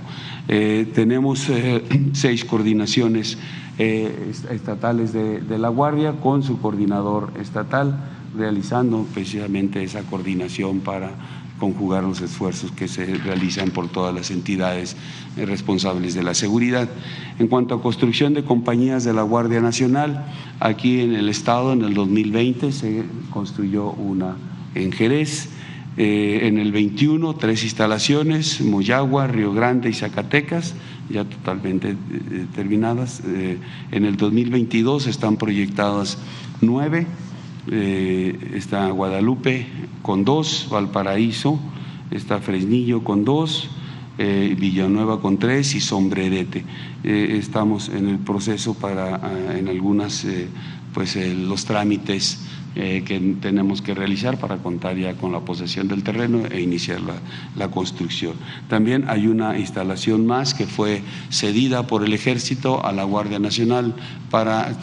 Eh, 0.49 0.91
tenemos 0.95 1.49
eh, 1.49 1.83
seis 2.13 2.45
coordinaciones 2.45 3.39
estatales 3.79 5.13
de, 5.13 5.41
de 5.41 5.59
la 5.59 5.71
Guardia 5.71 6.13
con 6.21 6.43
su 6.43 6.61
coordinador 6.61 7.33
estatal 7.41 7.99
realizando 8.37 9.07
precisamente 9.13 9.83
esa 9.83 10.03
coordinación 10.03 10.81
para 10.81 11.11
conjugar 11.63 12.03
los 12.03 12.21
esfuerzos 12.21 12.73
que 12.73 12.89
se 12.89 13.07
realizan 13.15 13.71
por 13.71 13.87
todas 13.87 14.13
las 14.13 14.33
entidades 14.33 14.97
responsables 15.37 16.13
de 16.13 16.25
la 16.25 16.35
seguridad. 16.35 16.89
En 17.39 17.47
cuanto 17.47 17.77
a 17.77 17.81
construcción 17.81 18.35
de 18.35 18.43
compañías 18.43 19.05
de 19.05 19.13
la 19.13 19.23
Guardia 19.23 19.61
Nacional, 19.61 20.27
aquí 20.59 21.03
en 21.03 21.15
el 21.15 21.29
Estado 21.29 21.73
en 21.73 21.83
el 21.83 21.95
2020 21.95 22.73
se 22.73 23.05
construyó 23.31 23.93
una 23.93 24.35
en 24.75 24.91
Jerez, 24.91 25.51
eh, 25.97 26.41
en 26.49 26.59
el 26.59 26.73
21 26.73 27.35
tres 27.37 27.63
instalaciones, 27.63 28.61
Moyagua, 28.61 29.29
Río 29.29 29.53
Grande 29.53 29.89
y 29.89 29.93
Zacatecas, 29.93 30.75
ya 31.11 31.25
totalmente 31.25 31.91
eh, 31.91 32.47
terminadas. 32.57 33.23
Eh, 33.25 33.59
en 33.93 34.05
el 34.05 34.17
2022 34.17 35.07
están 35.07 35.37
proyectadas 35.37 36.19
nueve 36.61 37.07
eh, 37.71 38.55
está 38.55 38.91
Guadalupe 38.91 39.67
con 40.03 40.25
dos, 40.25 40.67
Valparaíso, 40.71 41.61
está 42.11 42.41
Fresnillo 42.41 43.05
con 43.05 43.25
dos, 43.25 43.71
eh, 44.19 44.57
Villanueva 44.59 45.21
con 45.21 45.39
tres 45.39 45.75
y 45.75 45.81
Sombrerete. 45.81 46.65
Eh, 47.05 47.37
estamos 47.39 47.89
en 47.89 48.09
el 48.09 48.19
proceso 48.19 48.75
para, 48.75 49.17
ah, 49.17 49.57
en 49.57 49.69
algunas, 49.69 50.27
pues 50.93 51.17
los 51.17 51.65
trámites 51.65 52.41
que 52.75 53.37
tenemos 53.41 53.83
que 53.83 53.95
realizar 53.95 54.39
para 54.39 54.57
contar 54.57 54.97
ya 54.97 55.15
con 55.15 55.33
la 55.33 55.41
posesión 55.41 55.89
del 55.89 56.03
terreno 56.03 56.45
e 56.51 56.61
iniciar 56.61 57.01
la, 57.01 57.69
construcción. 57.69 58.35
También 58.69 59.05
hay 59.09 59.27
una 59.27 59.59
instalación 59.59 60.27
más 60.27 60.55
que 60.55 60.67
fue 60.67 61.03
cedida 61.31 61.87
por 61.87 62.05
el 62.05 62.13
Ejército 62.13 62.85
a 62.85 62.93
la 62.93 63.05
Guardia 63.05 63.39
Nacional 63.39 63.95
para 64.31 64.75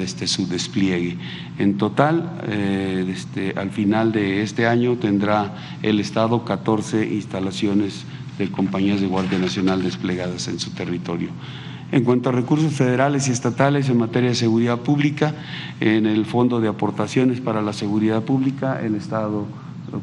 este, 0.00 0.26
su 0.26 0.46
despliegue. 0.46 1.16
En 1.58 1.78
total, 1.78 2.40
este, 2.48 3.54
al 3.56 3.70
final 3.70 4.12
de 4.12 4.42
este 4.42 4.66
año 4.66 4.96
tendrá 4.96 5.78
el 5.82 6.00
Estado 6.00 6.44
14 6.44 7.06
instalaciones 7.06 8.04
de 8.38 8.50
compañías 8.50 9.00
de 9.00 9.06
Guardia 9.06 9.38
Nacional 9.38 9.82
desplegadas 9.82 10.48
en 10.48 10.58
su 10.58 10.70
territorio. 10.70 11.30
En 11.90 12.04
cuanto 12.04 12.28
a 12.28 12.32
recursos 12.32 12.74
federales 12.74 13.28
y 13.28 13.32
estatales 13.32 13.88
en 13.88 13.96
materia 13.96 14.28
de 14.28 14.34
seguridad 14.34 14.78
pública, 14.78 15.34
en 15.80 16.06
el 16.06 16.26
Fondo 16.26 16.60
de 16.60 16.68
Aportaciones 16.68 17.40
para 17.40 17.62
la 17.62 17.72
Seguridad 17.72 18.22
Pública, 18.22 18.80
el 18.82 18.94
Estado 18.94 19.46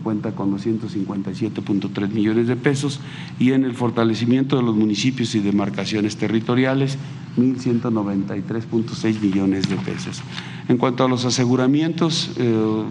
cuenta 0.03 0.33
con 0.33 0.55
257.3 0.55 2.09
millones 2.09 2.47
de 2.47 2.55
pesos 2.55 2.99
y 3.39 3.51
en 3.51 3.63
el 3.63 3.73
fortalecimiento 3.73 4.57
de 4.57 4.63
los 4.63 4.75
municipios 4.75 5.33
y 5.35 5.39
demarcaciones 5.39 6.17
territoriales, 6.17 6.97
1.193.6 7.37 9.21
millones 9.21 9.69
de 9.69 9.75
pesos. 9.77 10.21
En 10.67 10.77
cuanto 10.77 11.05
a 11.05 11.07
los 11.07 11.25
aseguramientos 11.25 12.31
eh, 12.37 12.83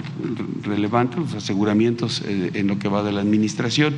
relevantes, 0.63 1.19
los 1.19 1.35
aseguramientos 1.35 2.23
eh, 2.25 2.53
en 2.55 2.69
lo 2.69 2.79
que 2.79 2.89
va 2.89 3.03
de 3.03 3.11
la 3.11 3.21
administración, 3.21 3.95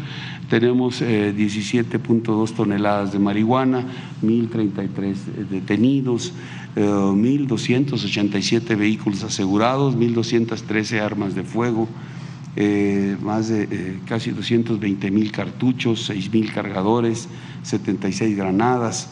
tenemos 0.48 1.02
17.2 1.02 2.50
eh, 2.50 2.54
toneladas 2.56 3.12
de 3.12 3.18
marihuana, 3.18 3.84
1.033 4.22 5.14
detenidos, 5.50 6.32
1.287 6.76 8.76
vehículos 8.76 9.24
asegurados, 9.24 9.96
1.213 9.96 11.00
armas 11.00 11.34
de 11.34 11.42
fuego, 11.42 11.88
más 13.20 13.48
de 13.48 13.98
casi 14.06 14.30
220 14.30 15.10
mil 15.10 15.30
cartuchos, 15.30 16.06
6 16.06 16.32
mil 16.32 16.52
cargadores, 16.52 17.28
76 17.62 18.36
granadas, 18.36 19.10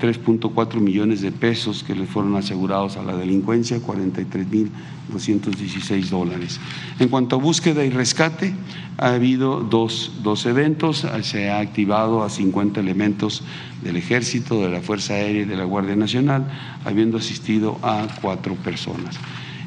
3.4 0.00 0.80
millones 0.80 1.20
de 1.22 1.32
pesos 1.32 1.82
que 1.82 1.94
le 1.94 2.06
fueron 2.06 2.36
asegurados 2.36 2.96
a 2.96 3.02
la 3.02 3.14
delincuencia, 3.16 3.78
43.216 3.78 6.08
dólares. 6.08 6.60
En 6.98 7.08
cuanto 7.08 7.36
a 7.36 7.38
búsqueda 7.38 7.84
y 7.84 7.90
rescate, 7.90 8.54
ha 8.98 9.14
habido 9.14 9.60
dos, 9.60 10.12
dos, 10.22 10.46
eventos, 10.46 11.06
se 11.22 11.50
ha 11.50 11.60
activado 11.60 12.22
a 12.22 12.30
50 12.30 12.80
elementos 12.80 13.42
del 13.82 13.96
Ejército, 13.96 14.62
de 14.62 14.70
la 14.70 14.80
Fuerza 14.80 15.14
Aérea 15.14 15.42
y 15.42 15.46
de 15.46 15.56
la 15.56 15.64
Guardia 15.64 15.96
Nacional, 15.96 16.46
habiendo 16.84 17.18
asistido 17.18 17.78
a 17.82 18.06
cuatro 18.20 18.54
personas. 18.56 19.16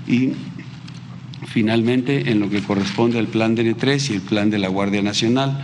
Y 0.08 0.34
finalmente, 1.52 2.32
en 2.32 2.40
lo 2.40 2.50
que 2.50 2.62
corresponde 2.62 3.20
al 3.20 3.28
plan 3.28 3.58
DN3 3.58 4.12
y 4.12 4.14
el 4.14 4.22
plan 4.22 4.50
de 4.50 4.60
la 4.60 4.68
Guardia 4.68 5.02
Nacional, 5.02 5.60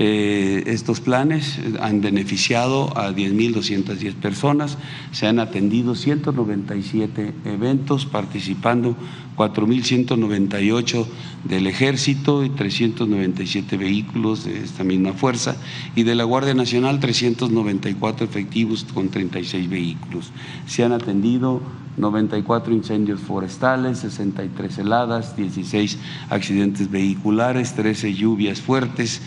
eh, 0.00 0.62
estos 0.66 1.00
planes 1.00 1.58
han 1.80 2.00
beneficiado 2.00 2.96
a 2.96 3.10
10.210 3.10 4.14
personas, 4.14 4.78
se 5.10 5.26
han 5.26 5.40
atendido 5.40 5.96
197 5.96 7.34
eventos, 7.44 8.06
participando 8.06 8.94
4.198 9.36 11.04
del 11.42 11.66
Ejército 11.66 12.44
y 12.44 12.50
397 12.50 13.76
vehículos 13.76 14.44
de 14.44 14.60
esta 14.62 14.84
misma 14.84 15.14
fuerza 15.14 15.56
y 15.96 16.04
de 16.04 16.14
la 16.14 16.22
Guardia 16.22 16.54
Nacional 16.54 17.00
394 17.00 18.24
efectivos 18.24 18.86
con 18.94 19.08
36 19.08 19.68
vehículos. 19.68 20.30
Se 20.68 20.84
han 20.84 20.92
atendido 20.92 21.60
94 21.96 22.72
incendios 22.72 23.20
forestales, 23.20 23.98
63 23.98 24.78
heladas, 24.78 25.36
16 25.36 25.98
accidentes 26.30 26.90
vehiculares, 26.90 27.74
13 27.74 28.14
lluvias 28.14 28.60
fuertes, 28.60 29.20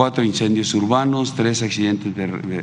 cuatro 0.00 0.24
incendios 0.24 0.72
urbanos, 0.72 1.34
tres 1.34 1.60
accidentes 1.60 2.14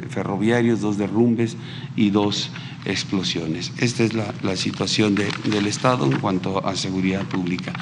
ferroviarios, 0.09 0.81
dos 0.81 0.97
derrumbes 0.97 1.55
y 1.95 2.09
dos 2.09 2.49
explosiones. 2.83 3.71
Esta 3.77 4.05
es 4.05 4.15
la, 4.15 4.55
situación 4.55 5.13
del 5.13 5.67
Estado 5.67 6.07
en 6.07 6.19
cuanto 6.19 6.65
a 6.65 6.75
seguridad 6.75 7.27
pública. 7.27 7.73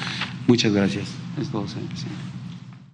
Muchas 0.46 0.74
gracias. 0.74 1.08
Es 1.40 1.48
todo, 1.48 1.66
señor 1.66 1.88
presidente. 1.88 2.35